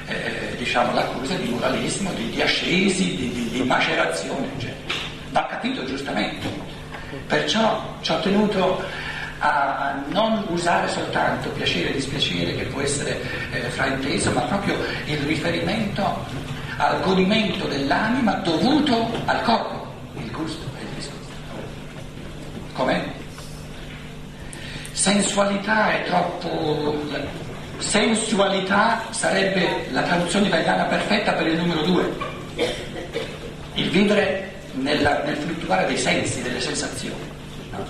eh, 0.06 0.56
diciamo, 0.58 0.94
l'accusa 0.94 1.36
di 1.36 1.50
moralismo, 1.50 2.12
di, 2.14 2.30
di 2.30 2.42
ascesi, 2.42 3.16
di, 3.16 3.32
di, 3.32 3.50
di 3.50 3.64
macerazione, 3.64 4.48
eccetera. 4.56 4.96
Va 5.32 5.46
capito 5.48 5.86
giustamente. 5.86 6.48
Perciò 7.28 7.98
ci 8.02 8.12
ho 8.12 8.20
tenuto 8.22 8.84
a, 9.40 9.90
a, 9.90 10.04
non 10.08 10.46
usare 10.48 10.88
soltanto 10.88 11.50
piacere 11.50 11.90
e 11.90 11.94
dispiacere 11.94 12.56
che 12.56 12.64
può 12.66 12.82
essere 12.82 13.22
eh, 13.52 13.62
frainteso, 13.70 14.32
ma 14.32 14.42
proprio 14.42 14.76
il 15.06 15.18
riferimento 15.20 16.26
al 16.78 17.02
godimento 17.02 17.68
dell'anima 17.68 18.36
dovuto 18.36 19.12
al 19.26 19.42
corpo, 19.42 19.94
il 20.18 20.32
gusto 20.32 20.66
e 20.80 20.84
il 20.84 20.90
disgusto. 20.96 21.34
Com'è? 22.74 23.09
Sensualità 25.00 25.94
è 25.94 26.03
troppo... 26.03 26.94
Sensualità 27.77 29.01
sarebbe 29.12 29.88
la 29.91 30.01
traduzione 30.01 30.48
italiana 30.48 30.84
perfetta 30.84 31.32
per 31.32 31.48
il 31.48 31.58
numero 31.58 31.84
due. 31.84 32.12
Il 33.75 33.89
vivere 33.91 34.56
nella, 34.74 35.24
nel 35.24 35.38
fluttuare 35.38 35.86
dei 35.86 35.98
sensi, 35.98 36.41
delle 36.41 36.60
sensazioni. 36.60 37.15
No? 37.72 37.86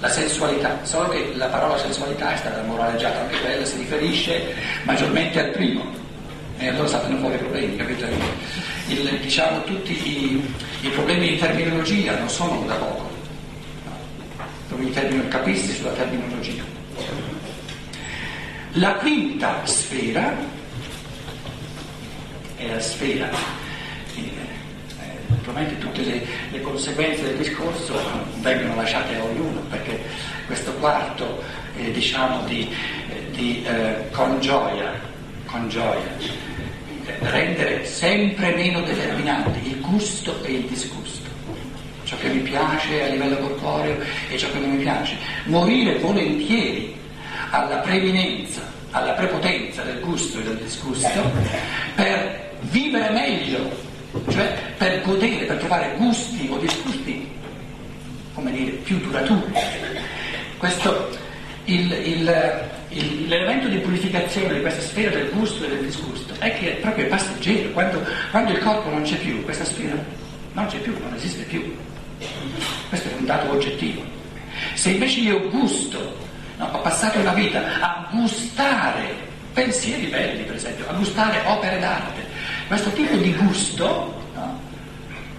La 0.00 0.08
sensualità, 0.08 0.80
solo 0.82 1.10
che 1.10 1.32
la 1.36 1.46
parola 1.46 1.78
sensualità 1.78 2.32
è 2.32 2.36
stata 2.36 2.60
moraleggiata 2.62 3.20
anche 3.20 3.38
quella, 3.38 3.64
si 3.64 3.76
riferisce 3.76 4.52
maggiormente 4.82 5.38
al 5.38 5.50
primo. 5.50 5.84
E 6.58 6.66
allora 6.66 6.88
saltano 6.88 7.18
fuori 7.18 7.36
i 7.36 7.38
problemi, 7.38 7.76
capite? 7.76 8.08
Il, 8.88 9.16
diciamo, 9.20 9.62
tutti 9.62 9.92
i, 9.92 10.54
i 10.80 10.88
problemi 10.88 11.28
di 11.28 11.38
terminologia 11.38 12.18
non 12.18 12.28
sono 12.28 12.64
da 12.66 12.74
poco 12.74 13.11
come 14.72 14.86
i 14.86 14.90
termini 14.90 15.28
capisti 15.28 15.72
sulla 15.72 15.92
terminologia. 15.92 16.62
La 18.72 18.94
quinta 18.94 19.60
sfera 19.64 20.34
è 22.56 22.66
la 22.68 22.80
sfera, 22.80 23.28
eh, 24.16 24.30
naturalmente 25.28 25.78
tutte 25.78 26.02
le, 26.02 26.26
le, 26.50 26.60
conseguenze 26.62 27.22
del 27.22 27.36
discorso 27.36 28.00
vengono 28.40 28.76
lasciate 28.76 29.16
a 29.16 29.24
ognuno, 29.24 29.60
perché 29.68 30.00
questo 30.46 30.72
quarto 30.74 31.42
eh, 31.76 31.90
diciamo 31.90 32.44
di, 32.44 32.68
eh, 33.10 33.30
di 33.32 33.62
eh, 33.64 34.08
con 34.10 34.40
gioia, 34.40 34.92
con 35.44 35.68
gioia, 35.68 36.40
rendere 37.18 37.84
sempre 37.84 38.54
meno 38.54 38.80
determinanti 38.80 39.68
il 39.68 39.80
gusto 39.80 40.42
e 40.44 40.52
il 40.52 40.62
disgusto 40.62 41.01
ciò 42.12 42.16
che 42.18 42.28
mi 42.28 42.40
piace 42.40 43.04
a 43.04 43.06
livello 43.08 43.36
corporeo 43.36 43.96
e 44.28 44.36
ciò 44.36 44.50
che 44.50 44.58
non 44.58 44.70
mi 44.70 44.82
piace. 44.82 45.16
Morire 45.44 45.98
volentieri 45.98 46.94
alla 47.50 47.76
preeminenza, 47.76 48.60
alla 48.90 49.12
prepotenza 49.12 49.82
del 49.82 50.00
gusto 50.00 50.38
e 50.38 50.42
del 50.42 50.56
disgusto 50.56 51.30
per 51.94 52.50
vivere 52.70 53.10
meglio, 53.10 53.70
cioè 54.30 54.52
per 54.76 55.02
godere, 55.02 55.46
per 55.46 55.56
trovare 55.56 55.94
gusti 55.96 56.48
o 56.50 56.58
disgusti, 56.58 57.28
come 58.34 58.52
dire, 58.52 58.70
più 58.72 58.98
duraturi. 58.98 59.52
Questo, 60.58 61.16
il, 61.64 61.90
il, 61.92 62.68
il, 62.90 63.26
l'elemento 63.26 63.68
di 63.68 63.78
purificazione 63.78 64.54
di 64.54 64.60
questa 64.60 64.82
sfera 64.82 65.10
del 65.10 65.30
gusto 65.30 65.64
e 65.64 65.68
del 65.68 65.84
disgusto 65.84 66.34
è 66.38 66.52
che 66.58 66.72
è 66.72 66.80
proprio 66.80 67.06
passeggero, 67.06 67.70
quando, 67.70 68.04
quando 68.30 68.52
il 68.52 68.58
corpo 68.58 68.90
non 68.90 69.02
c'è 69.02 69.16
più, 69.16 69.42
questa 69.44 69.64
sfera 69.64 69.96
non 70.52 70.66
c'è 70.66 70.78
più, 70.78 70.94
non 71.00 71.14
esiste 71.14 71.42
più. 71.44 71.74
Questo 72.88 73.08
è 73.08 73.12
un 73.18 73.24
dato 73.24 73.50
oggettivo. 73.50 74.02
Se 74.74 74.90
invece 74.90 75.20
io 75.20 75.48
gusto, 75.50 76.16
no, 76.56 76.68
ho 76.72 76.80
passato 76.80 77.18
una 77.18 77.32
vita 77.32 77.80
a 77.80 78.08
gustare 78.10 79.30
pensieri 79.52 80.06
belli, 80.06 80.42
per 80.44 80.56
esempio, 80.56 80.88
a 80.88 80.92
gustare 80.94 81.40
opere 81.46 81.78
d'arte, 81.78 82.26
questo 82.66 82.90
tipo 82.90 83.16
di 83.16 83.34
gusto, 83.34 84.14
no, 84.34 84.60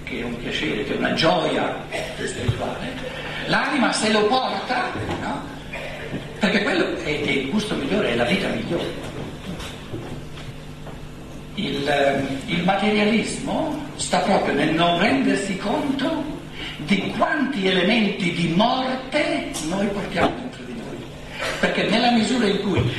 che 0.04 0.20
è 0.20 0.24
un 0.24 0.38
piacere, 0.38 0.84
che 0.84 0.94
è 0.94 0.98
una 0.98 1.14
gioia 1.14 1.76
spirituale, 2.24 2.94
l'anima 3.48 3.92
se 3.92 4.12
lo 4.12 4.26
porta, 4.26 4.92
no, 5.22 5.42
perché 6.40 6.64
quello 6.64 6.98
è, 7.04 7.10
il 7.10 7.50
gusto 7.50 7.76
migliore, 7.76 8.10
è 8.10 8.16
la 8.16 8.26
vita 8.26 8.48
migliore. 8.50 9.12
Il, 11.56 12.44
il, 12.48 12.64
materialismo 12.64 13.80
sta 13.96 14.20
proprio 14.20 14.56
nel 14.56 14.74
non 14.74 15.00
rendersi 15.00 15.56
conto 15.58 16.42
di 16.86 17.14
quanti 17.18 17.68
elementi 17.68 18.32
di 18.34 18.48
morte 18.50 19.52
noi 19.68 19.88
portiamo 19.88 20.34
dentro 20.36 20.64
di 20.64 20.74
noi. 20.74 20.98
Perché 21.60 21.84
nella 21.90 22.12
misura 22.12 22.48
in 22.48 22.62
cui 22.62 22.92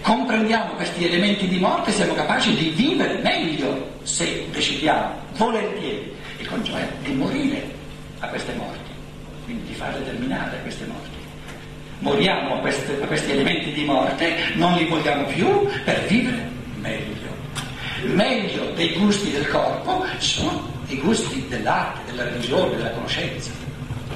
comprendiamo 0.00 0.72
questi 0.72 1.06
elementi 1.06 1.48
di 1.48 1.58
morte 1.58 1.92
siamo 1.92 2.14
capaci 2.14 2.54
di 2.54 2.70
vivere 2.70 3.18
meglio 3.22 3.96
se 4.02 4.46
decidiamo 4.50 5.14
volentieri 5.36 6.12
e 6.38 6.44
con 6.44 6.62
gioia 6.62 6.88
di 7.02 7.12
morire 7.12 7.76
a 8.20 8.28
queste 8.28 8.52
morti, 8.54 8.90
quindi 9.44 9.68
di 9.68 9.74
farle 9.74 10.04
terminare 10.04 10.60
queste 10.62 10.86
morti. 10.86 11.16
Moriamo 12.00 12.54
a, 12.54 12.58
queste, 12.58 13.00
a 13.02 13.06
questi 13.06 13.32
elementi 13.32 13.72
di 13.72 13.84
morte, 13.84 14.36
non 14.54 14.74
li 14.74 14.86
vogliamo 14.86 15.24
più 15.24 15.68
per 15.84 16.04
vivere 16.06 16.48
meglio. 16.76 17.26
Meglio 18.04 18.70
dei 18.76 18.92
gusti 18.92 19.32
del 19.32 19.48
corpo 19.48 20.04
sono 20.18 20.77
i 20.88 20.96
gusti 21.00 21.46
dell'arte, 21.48 22.10
della 22.10 22.24
religione, 22.24 22.76
della 22.76 22.90
conoscenza. 22.90 23.50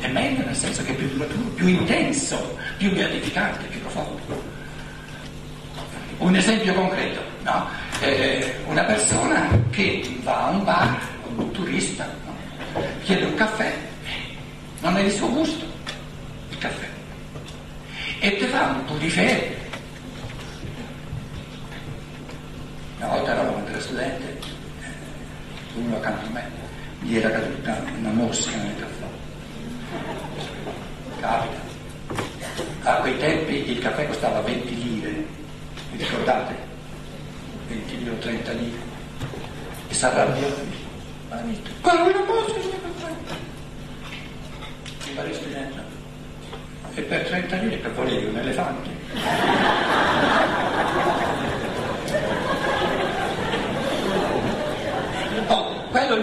È 0.00 0.08
meglio 0.08 0.44
nel 0.44 0.56
senso 0.56 0.82
che 0.84 0.92
è 0.92 0.94
più 0.94 1.08
duraturo, 1.08 1.48
più 1.50 1.66
intenso, 1.68 2.58
più 2.76 2.92
beatificante, 2.92 3.66
più 3.66 3.80
profondo. 3.80 4.50
Un 6.18 6.34
esempio 6.36 6.74
concreto, 6.74 7.20
no? 7.42 7.68
eh, 8.00 8.54
una 8.66 8.84
persona 8.84 9.48
che 9.70 10.18
va 10.22 10.46
a 10.46 10.50
un 10.50 10.64
bar, 10.64 10.98
un 11.36 11.50
turista, 11.52 12.08
no? 12.24 12.82
chiede 13.02 13.24
un 13.24 13.34
caffè, 13.34 13.72
non 14.80 14.96
è 14.96 15.04
di 15.04 15.10
suo 15.10 15.28
gusto 15.30 15.64
il 16.50 16.58
caffè, 16.58 16.88
e 18.20 18.36
ti 18.36 18.46
fa 18.46 18.66
un 18.76 18.84
po' 18.84 18.96
di 18.96 19.10
ferie. 19.10 19.60
Una 22.98 23.08
volta 23.08 23.32
eravamo 23.32 23.64
tre 23.64 23.80
studenti, 23.80 24.50
uno 25.74 25.96
accanto 25.96 26.26
a 26.26 26.30
me, 26.30 26.61
gli 27.02 27.16
era 27.16 27.30
caduta 27.30 27.82
una 27.98 28.10
mosca 28.10 28.56
nel 28.56 28.76
caffè. 28.78 29.04
Capita. 31.20 31.60
A 32.84 32.94
quei 32.96 33.18
tempi 33.18 33.70
il 33.70 33.78
caffè 33.78 34.06
costava 34.06 34.40
20 34.40 34.82
lire, 34.82 35.24
vi 35.90 35.98
ricordate? 35.98 36.54
20 37.68 37.98
lire 37.98 38.10
o 38.10 38.18
30 38.18 38.52
lire. 38.52 38.78
E 39.88 39.94
si 39.94 40.04
arrabbiò 40.04 40.48
visto, 41.44 41.70
quello 41.80 42.04
una 42.04 42.24
mosca 42.24 42.58
nel 42.58 42.70
caffè. 42.70 43.12
Mi 45.06 45.14
pare. 45.14 45.90
E 46.94 47.00
per 47.02 47.26
30 47.26 47.56
lire 47.56 47.80
che 47.80 47.88
volevi 47.88 48.26
un 48.26 48.38
elefante. 48.38 48.90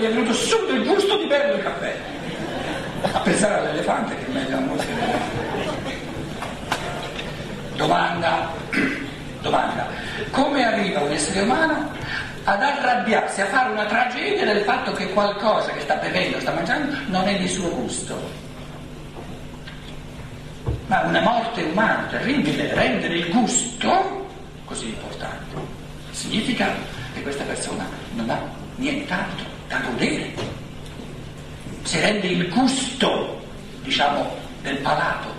È 0.05 0.09
venuto 0.09 0.33
subito 0.33 0.73
il 0.73 0.85
gusto 0.85 1.17
di 1.17 1.25
bere 1.25 1.55
il 1.55 1.63
caffè. 1.63 1.97
A 3.11 3.19
pensare 3.19 3.59
all'elefante 3.59 4.15
che 4.15 4.25
è 4.25 4.29
meglio 4.29 4.51
la 4.51 4.59
musica. 4.59 4.93
Domanda, 7.75 8.49
domanda, 9.41 9.87
come 10.31 10.65
arriva 10.65 11.01
un 11.01 11.11
essere 11.11 11.41
umano 11.41 11.91
ad 12.43 12.61
arrabbiarsi, 12.61 13.41
a 13.41 13.45
fare 13.47 13.71
una 13.71 13.85
tragedia 13.85 14.45
del 14.45 14.63
fatto 14.63 14.91
che 14.93 15.09
qualcosa 15.11 15.71
che 15.71 15.81
sta 15.81 15.95
bevendo, 15.95 16.39
sta 16.39 16.51
mangiando, 16.51 16.95
non 17.07 17.27
è 17.27 17.37
di 17.37 17.47
suo 17.47 17.69
gusto? 17.69 18.47
Ma 20.87 21.01
una 21.01 21.21
morte 21.21 21.61
umana 21.63 22.07
terribile, 22.09 22.73
rendere 22.73 23.15
il 23.15 23.29
gusto 23.31 24.27
così 24.65 24.87
importante, 24.87 25.55
significa 26.11 26.73
che 27.13 27.21
questa 27.21 27.43
persona 27.43 27.87
non 28.13 28.29
ha 28.29 28.39
nient'altro 28.75 29.58
da 29.69 29.79
godere. 29.79 30.33
Si 31.83 31.99
rende 31.99 32.27
il 32.27 32.49
gusto, 32.49 33.39
diciamo, 33.83 34.35
del 34.61 34.77
palato. 34.77 35.37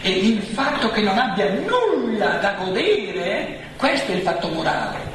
E 0.00 0.10
il 0.10 0.40
fatto 0.40 0.90
che 0.90 1.02
non 1.02 1.18
abbia 1.18 1.52
nulla 1.52 2.36
da 2.36 2.52
godere, 2.52 3.60
questo 3.76 4.12
è 4.12 4.14
il 4.14 4.22
fatto 4.22 4.48
morale. 4.48 5.10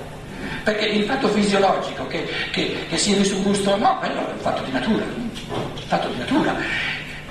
Perché 0.64 0.86
il 0.86 1.06
fatto 1.06 1.30
fisiologico 1.30 2.06
che, 2.08 2.28
che, 2.52 2.86
che 2.88 2.98
sia 2.98 3.16
di 3.16 3.24
suo 3.24 3.42
gusto 3.42 3.72
o 3.72 3.78
no, 3.78 3.98
quello 4.00 4.28
è 4.28 4.32
un 4.32 4.40
fatto 4.40 4.64
di 4.64 4.72
natura. 4.72 5.06
Fatto 5.88 6.10
di 6.10 6.18
natura. 6.18 6.56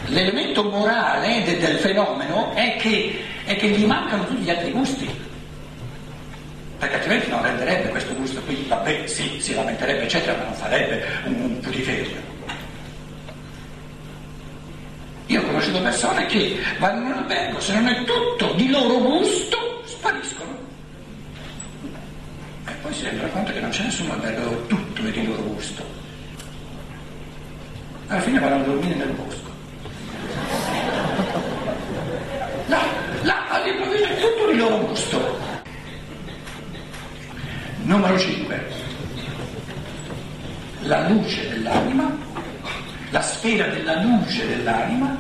L'elemento 0.06 0.64
morale 0.64 1.42
de, 1.45 1.59
del 1.59 1.76
fenomeno 1.78 2.54
è 2.54 2.76
che, 2.76 3.23
è 3.45 3.56
che 3.56 3.68
gli 3.68 3.85
mancano 3.85 4.25
tutti 4.26 4.42
gli 4.42 4.50
altri 4.50 4.71
gusti 4.71 5.25
perché 6.78 6.95
altrimenti 6.97 7.30
non 7.30 7.42
renderebbe 7.42 7.88
questo 7.88 8.14
gusto 8.14 8.40
qui, 8.42 8.64
vabbè 8.68 9.06
sì, 9.06 9.40
si 9.40 9.54
lamenterebbe 9.54 10.02
eccetera, 10.02 10.37
ma 10.37 10.45
non 10.45 10.54
farebbe 10.54 11.04
un, 11.25 11.35
un 11.40 11.61
putiferio. 11.61 12.35
Io 15.26 15.40
ho 15.40 15.45
conosciuto 15.45 15.80
persone 15.80 16.26
che 16.26 16.61
vanno 16.78 17.00
in 17.00 17.06
un 17.06 17.12
albergo, 17.18 17.61
se 17.61 17.75
non 17.75 17.88
è 17.88 18.04
tutto 18.04 18.52
di 18.54 18.71
loro 18.71 18.99
gusto, 18.99 19.83
spariscono. 19.85 20.56
E 22.66 22.73
poi 22.83 22.92
si 22.92 23.04
rendono 23.04 23.28
conto 23.30 23.52
che 23.52 23.61
non 23.61 23.71
c'è 23.71 23.83
nessun 23.83 24.11
albergo 24.11 24.42
dove 24.42 24.66
tutto 24.66 25.06
è 25.06 25.11
di 25.11 25.26
loro 25.26 25.42
gusto. 25.42 25.85
Alla 28.09 28.21
fine 28.21 28.38
vanno 28.38 28.54
a 28.54 28.59
dormire 28.59 28.95
nel 28.95 29.09
bosco. 29.09 29.50
Là, 32.66 32.83
là 33.23 33.49
all'improvviso 33.49 34.04
è 34.04 34.21
tutto 34.21 34.50
di 34.52 34.59
loro 34.59 34.78
gusto. 34.87 35.38
Numero 37.83 38.18
5. 38.18 38.66
La 40.83 41.09
luce 41.09 41.49
dell'anima, 41.49 42.16
la 43.11 43.21
sfera 43.23 43.66
della 43.68 44.02
luce 44.02 44.47
dell'anima, 44.47 45.16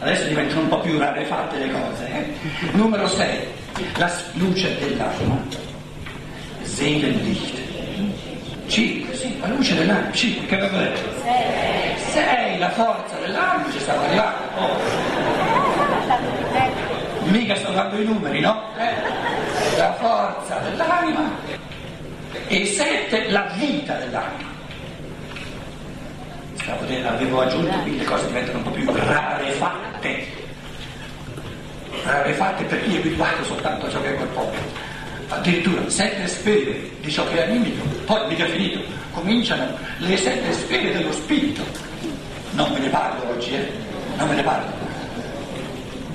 adesso 0.00 0.26
diventano 0.26 0.62
un 0.62 0.68
po' 0.68 0.80
più 0.80 0.98
rarefatte 0.98 1.58
le 1.58 1.70
cose. 1.70 2.08
Eh? 2.08 2.34
Numero 2.72 3.06
6. 3.08 3.46
La 3.96 4.12
luce 4.32 4.76
dell'anima, 5.00 5.42
Seelenlicht. 6.62 7.58
5, 8.66 9.14
sì, 9.16 9.38
la 9.40 9.48
luce 9.48 9.74
dell'anima, 9.74 10.12
5, 10.12 10.46
che 10.46 10.54
avevo 10.54 10.76
detto? 10.76 11.10
6, 12.12 12.58
la 12.58 12.70
forza 12.70 13.16
dell'anima, 13.16 13.70
ci 13.72 13.80
stava 13.80 14.04
arrivando. 14.04 14.38
Oh. 14.56 14.78
Mica 17.24 17.54
sto 17.56 17.72
dando 17.72 18.00
i 18.00 18.04
numeri, 18.04 18.40
no? 18.40 18.62
Eh? 18.78 19.76
La 19.76 19.92
forza 19.94 20.58
dell'anima 20.58 21.30
e 22.46 22.64
sette 22.66 23.30
la 23.30 23.50
vita 23.56 23.94
dell'anima. 23.94 24.48
Avevo 27.06 27.40
aggiunto 27.40 27.76
qui 27.78 27.98
le 27.98 28.04
cose 28.04 28.26
diventano 28.26 28.58
un 28.58 28.64
po' 28.64 28.70
più 28.70 28.88
rarefatte, 28.92 30.26
rarefatte 32.04 32.64
per 32.64 32.84
chi 32.84 32.94
è 32.94 32.98
abituato 32.98 33.44
soltanto 33.44 33.90
ciò 33.90 34.00
che 34.00 34.14
è 34.14 34.16
corporeo. 34.16 34.88
Addirittura 35.30 35.88
sette 35.88 36.26
sfere 36.26 36.90
di 37.00 37.10
ciò 37.10 37.26
che 37.28 37.36
è 37.36 37.48
animico, 37.48 37.86
poi 38.04 38.26
mica 38.28 38.46
finito, 38.46 38.80
cominciano 39.12 39.78
le 39.98 40.16
sette 40.16 40.52
sfere 40.52 40.92
dello 40.92 41.12
spirito. 41.12 41.62
Non 42.52 42.72
me 42.72 42.80
ne 42.80 42.88
parlo 42.88 43.30
oggi, 43.30 43.54
eh? 43.54 43.72
Non 44.16 44.28
me 44.28 44.34
ne 44.34 44.42
parlo. 44.42 44.72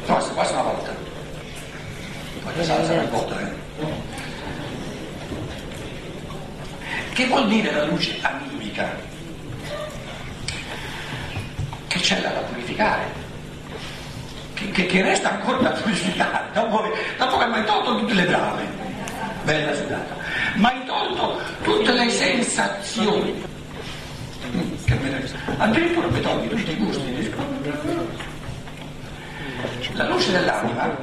Prossima, 0.05 0.33
prossima 0.33 0.61
volta. 0.63 0.93
Poi 2.43 2.65
sarà 2.65 3.01
il 3.01 3.09
voto, 3.09 3.39
eh? 3.39 3.63
Che 7.13 7.25
vuol 7.27 7.47
dire 7.47 7.71
la 7.71 7.85
luce 7.85 8.17
animica? 8.21 8.93
Che 11.87 11.99
c'è 11.99 12.19
da 12.19 12.29
purificare, 12.29 13.05
che, 14.53 14.69
che, 14.71 14.85
che, 14.85 15.01
resta 15.01 15.31
ancora 15.31 15.59
da 15.59 15.69
purificare, 15.69 16.47
dopo, 16.53 16.83
dopo 17.17 17.37
che 17.37 17.43
hai 17.45 17.63
tolto 17.63 17.97
tutte 17.99 18.13
le 18.13 18.25
brame, 18.25 18.74
bella 19.45 19.73
sudata, 19.73 20.15
ma 20.55 20.69
hai 20.69 20.85
tolto 20.85 21.39
tutte 21.61 21.91
le 21.91 22.09
sensazioni. 22.09 23.43
Che 24.85 24.97
Addirittura 25.57 26.07
mi 26.07 26.21
togli 26.21 26.49
tutti 26.49 26.71
i 26.71 26.75
gusti. 26.75 27.33
La 29.93 30.07
luce 30.09 30.31
dell'anima, 30.31 30.97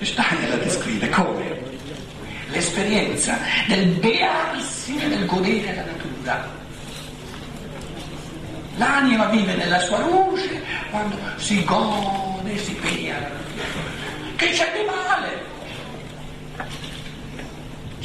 Steiner 0.00 0.48
la 0.48 0.56
descrive 0.56 1.08
come 1.10 1.60
l'esperienza 2.50 3.38
del 3.66 3.86
bearsi 3.86 4.96
e 4.98 5.08
del 5.08 5.26
godere 5.26 5.74
la 5.74 5.84
natura. 5.84 6.48
L'anima 8.76 9.26
vive 9.26 9.54
nella 9.54 9.78
sua 9.80 9.98
luce 10.00 10.62
quando 10.90 11.16
si 11.36 11.64
gode, 11.64 12.56
si 12.58 12.78
bea. 12.80 13.30
Che 14.36 14.50
c'è 14.50 14.72
di 14.72 14.84
male? 14.84 15.54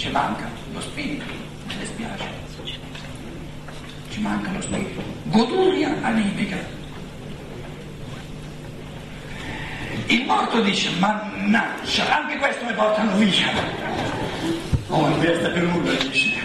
Ci 0.01 0.09
manca 0.09 0.49
lo 0.73 0.81
spirito, 0.81 1.25
mi 1.67 1.77
dispiace. 1.77 2.25
Ci 4.09 4.19
manca 4.19 4.49
lo 4.51 4.59
spirito. 4.59 4.99
Goduria 5.25 5.95
animica. 6.01 6.57
Il 10.07 10.25
morto 10.25 10.59
dice, 10.61 10.89
mannaggia, 10.97 12.17
anche 12.19 12.35
questo 12.39 12.65
mi 12.65 12.73
portano 12.73 13.15
via. 13.17 13.51
Oh, 14.87 15.07
non 15.07 15.21
resta 15.21 15.49
più 15.49 15.69
nulla, 15.69 15.91
dici. 15.91 16.35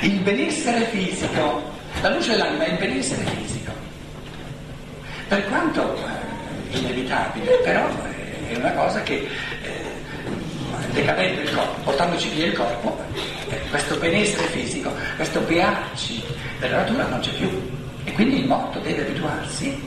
Il 0.00 0.20
benessere 0.20 0.86
fisico, 0.86 1.62
la 2.00 2.08
luce 2.08 2.30
dell'anima 2.30 2.64
è 2.64 2.70
il 2.70 2.78
benessere 2.78 3.22
fisico. 3.36 3.72
Per 5.28 5.46
quanto 5.48 5.94
eh, 5.94 6.78
inevitabile, 6.78 7.60
però 7.62 7.86
eh, 7.86 8.48
è 8.48 8.56
una 8.56 8.72
cosa 8.72 9.02
che 9.02 9.28
decadendo 10.94 11.40
il 11.42 11.52
corpo, 11.52 11.80
portandoci 11.82 12.28
via 12.30 12.46
il 12.46 12.52
corpo, 12.52 12.98
questo 13.68 13.96
benessere 13.96 14.46
fisico, 14.46 14.92
questo 15.16 15.40
bearci 15.40 16.22
della 16.60 16.78
natura 16.78 17.06
non 17.08 17.20
c'è 17.20 17.32
più. 17.32 17.50
E 18.04 18.12
quindi 18.12 18.40
il 18.40 18.46
morto 18.46 18.78
deve 18.78 19.02
abituarsi 19.02 19.82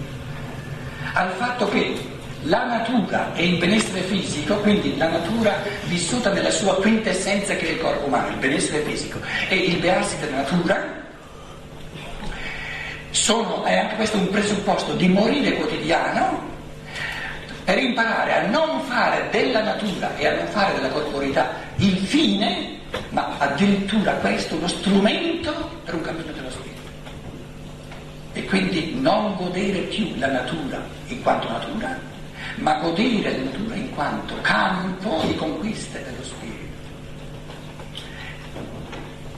al 1.14 1.32
fatto 1.32 1.68
che 1.70 1.96
la 2.44 2.66
natura 2.66 3.34
e 3.34 3.48
il 3.48 3.58
benessere 3.58 4.02
fisico, 4.02 4.56
quindi 4.58 4.98
la 4.98 5.10
natura 5.10 5.64
vissuta 5.86 6.32
nella 6.32 6.52
sua 6.52 6.76
quintessenza 6.76 7.56
che 7.56 7.68
è 7.68 7.72
il 7.72 7.80
corpo 7.80 8.06
umano, 8.06 8.30
il 8.30 8.36
benessere 8.36 8.84
fisico, 8.84 9.20
e 9.50 9.56
il 9.56 9.78
bearsi 9.78 10.18
della 10.20 10.38
natura, 10.38 10.96
sono, 13.10 13.64
è 13.64 13.78
anche 13.78 13.96
questo 13.96 14.18
un 14.18 14.30
presupposto 14.30 14.94
di 14.94 15.08
morire 15.08 15.54
quotidiano 15.54 16.47
per 17.68 17.80
imparare 17.80 18.34
a 18.34 18.48
non 18.48 18.80
fare 18.84 19.28
della 19.30 19.62
natura 19.62 20.16
e 20.16 20.26
a 20.26 20.36
non 20.36 20.48
fare 20.48 20.76
della 20.76 20.88
corporeità 20.88 21.50
il 21.76 21.98
fine, 21.98 22.78
ma 23.10 23.36
addirittura 23.40 24.14
questo 24.14 24.56
uno 24.56 24.70
strumento 24.70 25.52
per 25.84 25.96
un 25.96 26.02
cammino 26.02 26.32
dello 26.32 26.50
spirito. 26.50 26.82
E 28.32 28.46
quindi 28.46 28.98
non 28.98 29.36
godere 29.36 29.80
più 29.80 30.14
la 30.16 30.28
natura 30.28 30.82
in 31.08 31.22
quanto 31.22 31.50
natura, 31.50 32.00
ma 32.56 32.80
godere 32.80 33.36
la 33.36 33.44
natura 33.44 33.76
in 33.76 33.90
quanto 33.94 34.36
campo 34.40 35.22
di 35.26 35.36
conquiste 35.36 36.02
dello 36.06 36.24
spirito. 36.24 36.56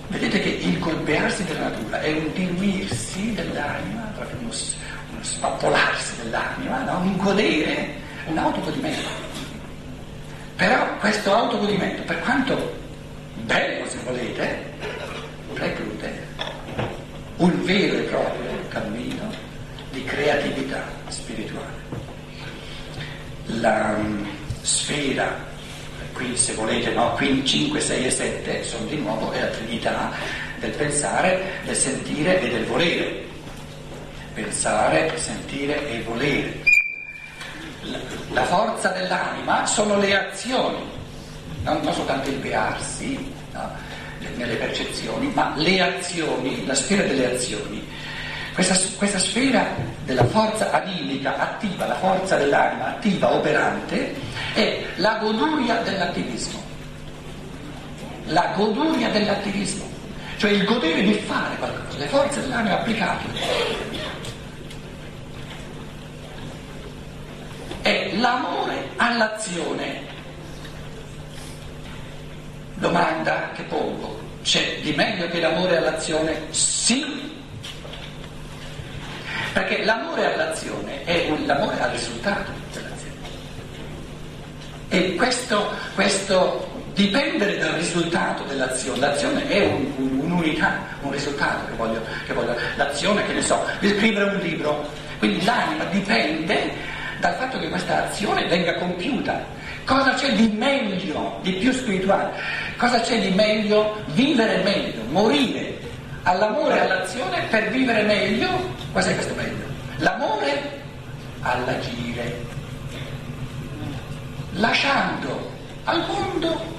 Vedete 0.10 0.40
che 0.40 0.50
il 0.50 0.78
golpearsi 0.78 1.46
della 1.46 1.70
natura 1.70 2.00
è 2.02 2.12
un 2.12 2.32
diluirsi 2.34 3.34
dell'anima, 3.34 4.02
proprio 4.14 4.38
uno, 4.38 4.52
uno 5.14 5.24
spappolarsi 5.24 6.18
dell'anima, 6.22 6.84
no? 6.84 7.00
un 7.00 7.18
godere, 7.18 8.08
un 8.28 8.38
autogodimento. 8.38 9.10
Però 10.56 10.98
questo 10.98 11.34
autogodimento, 11.34 12.02
per 12.04 12.20
quanto 12.20 12.78
bello 13.44 13.88
se 13.88 13.98
volete, 14.04 14.64
preclude 15.54 16.28
un 17.38 17.64
vero 17.64 17.98
e 17.98 18.02
proprio 18.02 18.68
cammino 18.68 19.32
di 19.92 20.04
creatività 20.04 20.84
spirituale 21.08 21.80
la 23.58 23.96
um, 23.98 24.28
sfera, 24.62 25.48
qui 26.14 26.36
se 26.38 26.54
volete, 26.54 26.92
no, 26.92 27.14
qui 27.14 27.46
5, 27.46 27.80
6 27.80 28.06
e 28.06 28.12
7 28.12 28.64
sono 28.64 28.86
di 28.86 28.98
nuovo, 28.98 29.32
è 29.32 29.42
la 29.42 29.48
Trinità, 29.48 30.12
del 30.60 30.72
pensare, 30.72 31.62
del 31.64 31.76
sentire 31.76 32.42
e 32.42 32.50
del 32.50 32.66
volere. 32.66 33.28
Pensare, 34.34 35.12
sentire 35.18 35.90
e 35.90 36.02
volere. 36.04 36.69
La 38.32 38.44
forza 38.44 38.90
dell'anima 38.90 39.66
sono 39.66 39.98
le 39.98 40.18
azioni, 40.18 40.84
non, 41.64 41.80
non 41.82 41.94
soltanto 41.94 42.30
il 42.30 42.38
bearsi 42.38 43.34
no, 43.54 43.72
nelle 44.36 44.56
percezioni, 44.56 45.32
ma 45.34 45.54
le 45.56 45.82
azioni, 45.82 46.66
la 46.66 46.76
sfera 46.76 47.04
delle 47.04 47.34
azioni. 47.34 47.88
Questa, 48.54 48.78
questa, 48.98 49.20
sfera 49.20 49.68
della 50.04 50.26
forza 50.26 50.72
animica 50.72 51.38
attiva, 51.38 51.86
la 51.88 51.96
forza 51.96 52.36
dell'anima 52.36 52.88
attiva, 52.88 53.34
operante, 53.34 54.16
è 54.54 54.84
la 54.96 55.18
goduria 55.22 55.76
dell'attivismo. 55.76 56.62
La 58.26 58.52
goduria 58.56 59.10
dell'attivismo, 59.10 59.86
cioè 60.38 60.52
il 60.52 60.66
godere 60.66 61.02
di 61.02 61.14
fare 61.14 61.56
qualcosa, 61.56 61.98
le 61.98 62.08
forze 62.08 62.42
dell'anima 62.42 62.80
applicate. 62.80 63.26
È 67.82 68.09
l'amore 68.20 68.90
all'azione. 68.98 70.18
Domanda 72.76 73.52
che 73.54 73.64
pongo, 73.64 74.20
c'è 74.44 74.80
di 74.82 74.94
meglio 74.94 75.28
che 75.28 75.40
l'amore 75.40 75.78
all'azione? 75.78 76.48
Sì 76.52 77.30
perché 79.54 79.84
l'amore 79.84 80.34
all'azione 80.34 81.04
è 81.04 81.28
l'amore 81.46 81.80
al 81.82 81.90
risultato 81.92 82.52
dell'azione. 82.72 83.16
E 84.90 85.16
questo, 85.16 85.72
questo 85.96 86.68
dipendere 86.94 87.58
dal 87.58 87.74
risultato 87.74 88.44
dell'azione, 88.44 89.00
l'azione 89.00 89.48
è 89.48 89.66
un, 89.66 89.92
un, 89.98 90.20
un'unità, 90.22 90.80
un 91.02 91.12
risultato 91.12 91.66
che 91.68 91.76
voglio, 91.76 92.02
che 92.26 92.34
voglio, 92.34 92.56
l'azione 92.76 93.26
che 93.26 93.34
ne 93.34 93.42
so, 93.42 93.64
di 93.80 93.90
scrivere 93.90 94.32
un 94.32 94.40
libro, 94.40 94.88
quindi 95.18 95.44
l'anima 95.44 95.84
dipende 95.86 96.88
dal 97.20 97.36
fatto 97.36 97.60
che 97.60 97.70
questa 97.70 98.06
azione 98.06 98.48
venga 98.48 98.76
compiuta. 98.76 99.46
Cosa 99.86 100.14
c'è 100.14 100.34
di 100.34 100.48
meglio, 100.50 101.40
di 101.42 101.54
più 101.54 101.72
spirituale? 101.72 102.32
Cosa 102.78 103.00
c'è 103.02 103.20
di 103.20 103.32
meglio? 103.32 104.02
Vivere 104.08 104.64
meglio, 104.64 105.02
morire 105.10 105.78
all'amore 106.24 106.76
e 106.76 106.80
all'azione 106.80 107.42
per 107.50 107.70
vivere 107.70 108.04
meglio, 108.04 108.48
cos'è 108.94 109.14
questo 109.14 109.34
meglio? 109.36 109.66
L'amore 109.98 110.78
all'agire, 111.42 112.46
lasciando 114.54 115.52
al 115.86 116.06
mondo 116.08 116.78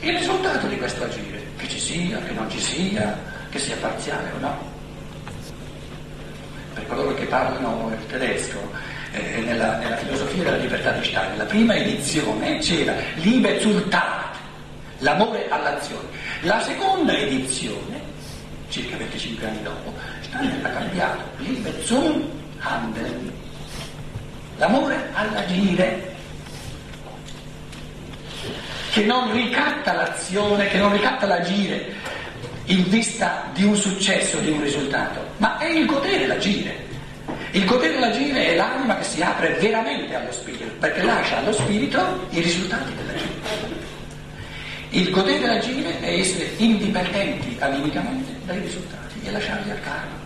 il 0.00 0.18
risultato 0.18 0.66
di 0.66 0.76
questo 0.76 1.04
agire, 1.04 1.42
che 1.56 1.68
ci 1.68 1.78
sia, 1.78 2.18
che 2.18 2.32
non 2.32 2.50
ci 2.50 2.60
sia, 2.60 3.18
che 3.50 3.58
sia 3.58 3.76
parziale 3.76 4.30
o 4.36 4.38
no. 4.38 4.74
Per 6.74 6.86
coloro 6.88 7.14
che 7.14 7.24
parlano 7.24 7.90
il 7.98 8.06
tedesco, 8.06 8.58
eh, 9.12 9.40
nella, 9.40 9.78
nella, 9.78 9.96
filosofia 9.96 10.44
della 10.44 10.56
libertà 10.56 10.92
di 10.92 11.04
Stein, 11.04 11.30
nella 11.30 11.44
prima 11.44 11.74
edizione 11.74 12.58
c'era 12.58 12.94
Liebe 13.16 13.60
zur 13.60 13.82
Tat, 13.88 14.36
l'amore 14.98 15.48
all'azione. 15.48 16.08
La 16.42 16.60
seconda 16.60 17.16
edizione 17.16 18.06
circa 18.68 18.96
25 18.96 19.46
anni 19.46 19.62
dopo, 19.62 19.94
Steiner 20.20 20.66
ha 20.66 20.68
cambiato 20.68 21.22
Liebe 21.38 21.72
zum 21.84 22.28
Handeln, 22.58 23.32
l'amore 24.58 25.08
all'agire, 25.12 26.14
che 28.90 29.04
non 29.04 29.32
ricatta 29.32 29.92
l'azione, 29.92 30.68
che 30.68 30.78
non 30.78 30.92
ricatta 30.92 31.26
l'agire 31.26 31.94
in 32.66 32.88
vista 32.88 33.44
di 33.52 33.64
un 33.64 33.76
successo, 33.76 34.38
di 34.38 34.50
un 34.50 34.60
risultato, 34.60 35.24
ma 35.36 35.58
è 35.58 35.66
il 35.66 35.86
godere 35.86 36.26
l'agire. 36.26 36.84
Il 37.56 37.64
godere 37.64 37.98
l'agire 37.98 38.48
è 38.48 38.54
l'anima 38.54 38.98
che 38.98 39.04
si 39.04 39.22
apre 39.22 39.54
veramente 39.54 40.14
allo 40.14 40.30
spirito, 40.30 40.66
perché 40.78 41.02
lascia 41.02 41.38
allo 41.38 41.52
spirito 41.52 42.26
i 42.28 42.40
risultati 42.42 42.94
dell'agire. 42.94 43.32
Il 44.90 45.10
godere 45.10 45.46
l'agire 45.46 45.98
è 46.00 46.18
essere 46.18 46.50
indipendenti 46.58 47.56
animicamente 47.58 48.30
dai 48.44 48.60
risultati 48.60 49.20
e 49.24 49.30
lasciarli 49.30 49.70
al 49.70 49.80
karma. 49.80 50.24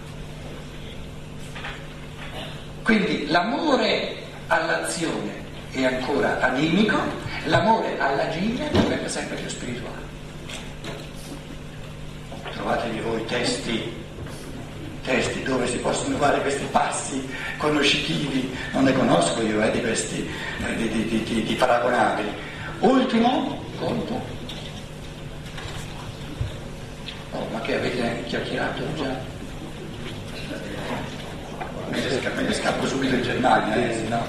Quindi 2.82 3.28
l'amore 3.28 4.16
all'azione 4.48 5.44
è 5.70 5.84
ancora 5.84 6.40
animico, 6.40 6.98
l'amore 7.44 7.96
all'agire 8.00 8.68
diventa 8.72 9.08
sempre 9.08 9.36
più 9.36 9.48
spirituale. 9.48 10.02
Trovatevi 12.50 12.98
voi 12.98 13.24
testi, 13.26 14.08
testi 15.02 15.42
dove 15.42 15.66
si 15.66 15.78
possono 15.78 16.16
fare 16.16 16.40
questi 16.40 16.66
passi 16.70 17.28
conoscitivi, 17.56 18.54
non 18.72 18.84
ne 18.84 18.92
conosco 18.92 19.42
io 19.42 19.62
eh, 19.62 19.70
di 19.70 19.80
questi, 19.80 20.28
eh, 20.66 20.76
di, 20.76 20.88
di, 20.88 21.22
di, 21.22 21.42
di 21.42 21.54
paragonabili. 21.54 22.28
Ultimo 22.80 23.62
conto 23.78 24.38
Oh, 27.32 27.46
ma 27.52 27.60
che 27.60 27.76
avete 27.76 28.24
chiacchierato 28.26 28.82
già? 28.94 29.38
Me 31.88 32.42
ne 32.42 32.52
scappo 32.52 32.86
subito 32.86 33.14
in 33.14 33.22
Germania, 33.22 33.74
eh, 33.74 34.04
no? 34.08 34.26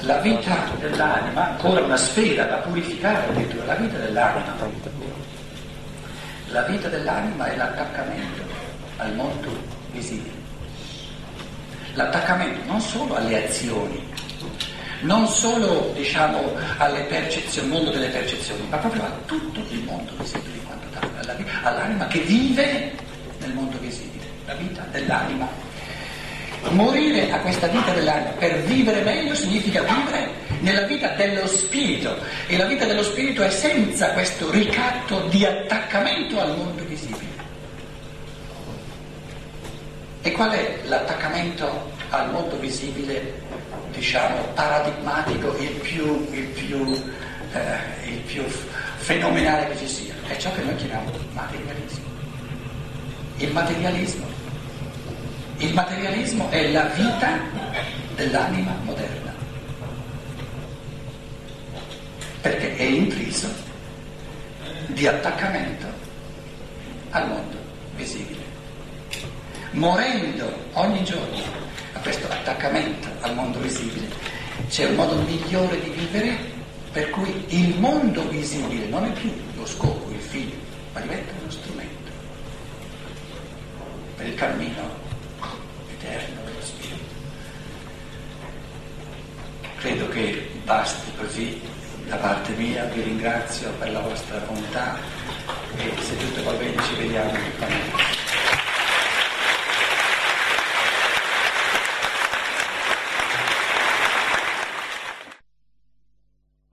La 0.00 0.18
vita 0.18 0.68
dell'anima, 0.80 1.50
ancora 1.50 1.80
una 1.82 1.96
sfera 1.96 2.44
da 2.44 2.56
purificare 2.56 3.28
addirittura, 3.28 3.66
la 3.66 3.74
vita 3.74 3.98
dell'anima. 3.98 4.52
La 6.48 6.62
vita 6.62 6.88
dell'anima 6.88 7.46
è 7.46 7.56
l'attaccamento 7.56 8.43
al 8.96 9.14
mondo 9.14 9.48
visibile. 9.92 10.42
L'attaccamento 11.94 12.60
non 12.66 12.80
solo 12.80 13.14
alle 13.14 13.44
azioni, 13.44 14.12
non 15.00 15.28
solo 15.28 15.92
diciamo 15.94 16.52
al 16.78 17.06
mondo 17.68 17.90
delle 17.90 18.08
percezioni, 18.08 18.66
ma 18.68 18.78
proprio 18.78 19.02
a 19.02 19.10
tutto 19.26 19.60
il 19.70 19.82
mondo 19.84 20.12
visibile 20.18 20.54
all'anima 21.62 22.06
che 22.06 22.20
vive 22.20 22.92
nel 23.38 23.52
mondo 23.52 23.78
visibile, 23.78 24.24
la 24.46 24.54
vita 24.54 24.86
dell'anima. 24.90 25.48
Morire 26.70 27.30
a 27.30 27.40
questa 27.40 27.66
vita 27.66 27.92
dell'anima 27.92 28.30
per 28.30 28.62
vivere 28.62 29.02
meglio 29.02 29.34
significa 29.34 29.82
vivere 29.82 30.30
nella 30.60 30.82
vita 30.82 31.08
dello 31.08 31.46
spirito 31.46 32.16
e 32.46 32.56
la 32.56 32.64
vita 32.64 32.86
dello 32.86 33.02
spirito 33.02 33.42
è 33.42 33.50
senza 33.50 34.12
questo 34.12 34.50
ricatto 34.50 35.26
di 35.28 35.44
attaccamento 35.44 36.40
al 36.40 36.56
mondo 36.56 36.82
visibile. 36.84 37.23
E 40.26 40.32
qual 40.32 40.52
è 40.52 40.80
l'attaccamento 40.84 41.92
al 42.08 42.30
mondo 42.30 42.56
visibile, 42.58 43.42
diciamo, 43.90 44.40
paradigmatico, 44.54 45.54
il 45.58 45.68
più, 45.82 46.26
il 46.32 46.46
più, 46.46 46.94
eh, 47.52 48.08
il 48.08 48.20
più 48.20 48.42
fenomenale 48.46 49.68
che 49.68 49.76
ci 49.76 49.86
sia? 49.86 50.14
È 50.26 50.34
ciò 50.38 50.50
che 50.54 50.62
noi 50.62 50.76
chiamiamo 50.76 51.10
materialismo. 51.34 52.04
Il 53.36 53.52
materialismo. 53.52 54.26
Il 55.58 55.74
materialismo 55.74 56.48
è 56.48 56.70
la 56.72 56.84
vita 56.84 57.38
dell'anima 58.14 58.74
moderna, 58.82 59.34
perché 62.40 62.76
è 62.78 62.82
intriso 62.82 63.48
di 64.86 65.06
attaccamento 65.06 65.86
al 67.10 67.28
mondo 67.28 67.58
visibile. 67.94 68.43
Morendo 69.74 70.52
ogni 70.74 71.02
giorno 71.02 71.42
a 71.94 71.98
questo 71.98 72.28
attaccamento 72.30 73.08
al 73.22 73.34
mondo 73.34 73.58
visibile, 73.58 74.06
c'è 74.68 74.88
un 74.88 74.94
modo 74.94 75.16
migliore 75.22 75.80
di 75.80 75.90
vivere 75.90 76.38
per 76.92 77.10
cui 77.10 77.44
il 77.48 77.76
mondo 77.80 78.28
visibile 78.28 78.86
non 78.86 79.04
è 79.04 79.10
più 79.10 79.32
lo 79.56 79.66
scopo, 79.66 80.12
il 80.12 80.20
figlio, 80.20 80.54
ma 80.92 81.00
diventa 81.00 81.32
uno 81.40 81.50
strumento 81.50 82.10
per 84.16 84.26
il 84.28 84.34
cammino 84.36 84.82
eterno 85.90 86.44
dello 86.44 86.62
Spirito. 86.62 87.04
Credo 89.78 90.08
che 90.10 90.50
basti 90.62 91.10
così 91.16 91.60
da 92.06 92.16
parte 92.16 92.52
mia, 92.52 92.84
vi 92.84 93.02
ringrazio 93.02 93.70
per 93.72 93.90
la 93.90 94.00
vostra 94.00 94.38
bontà 94.38 94.96
e 95.76 95.92
se 96.00 96.16
tutto 96.16 96.44
va 96.44 96.52
bene 96.52 96.80
ci 96.80 96.94
vediamo. 96.94 98.23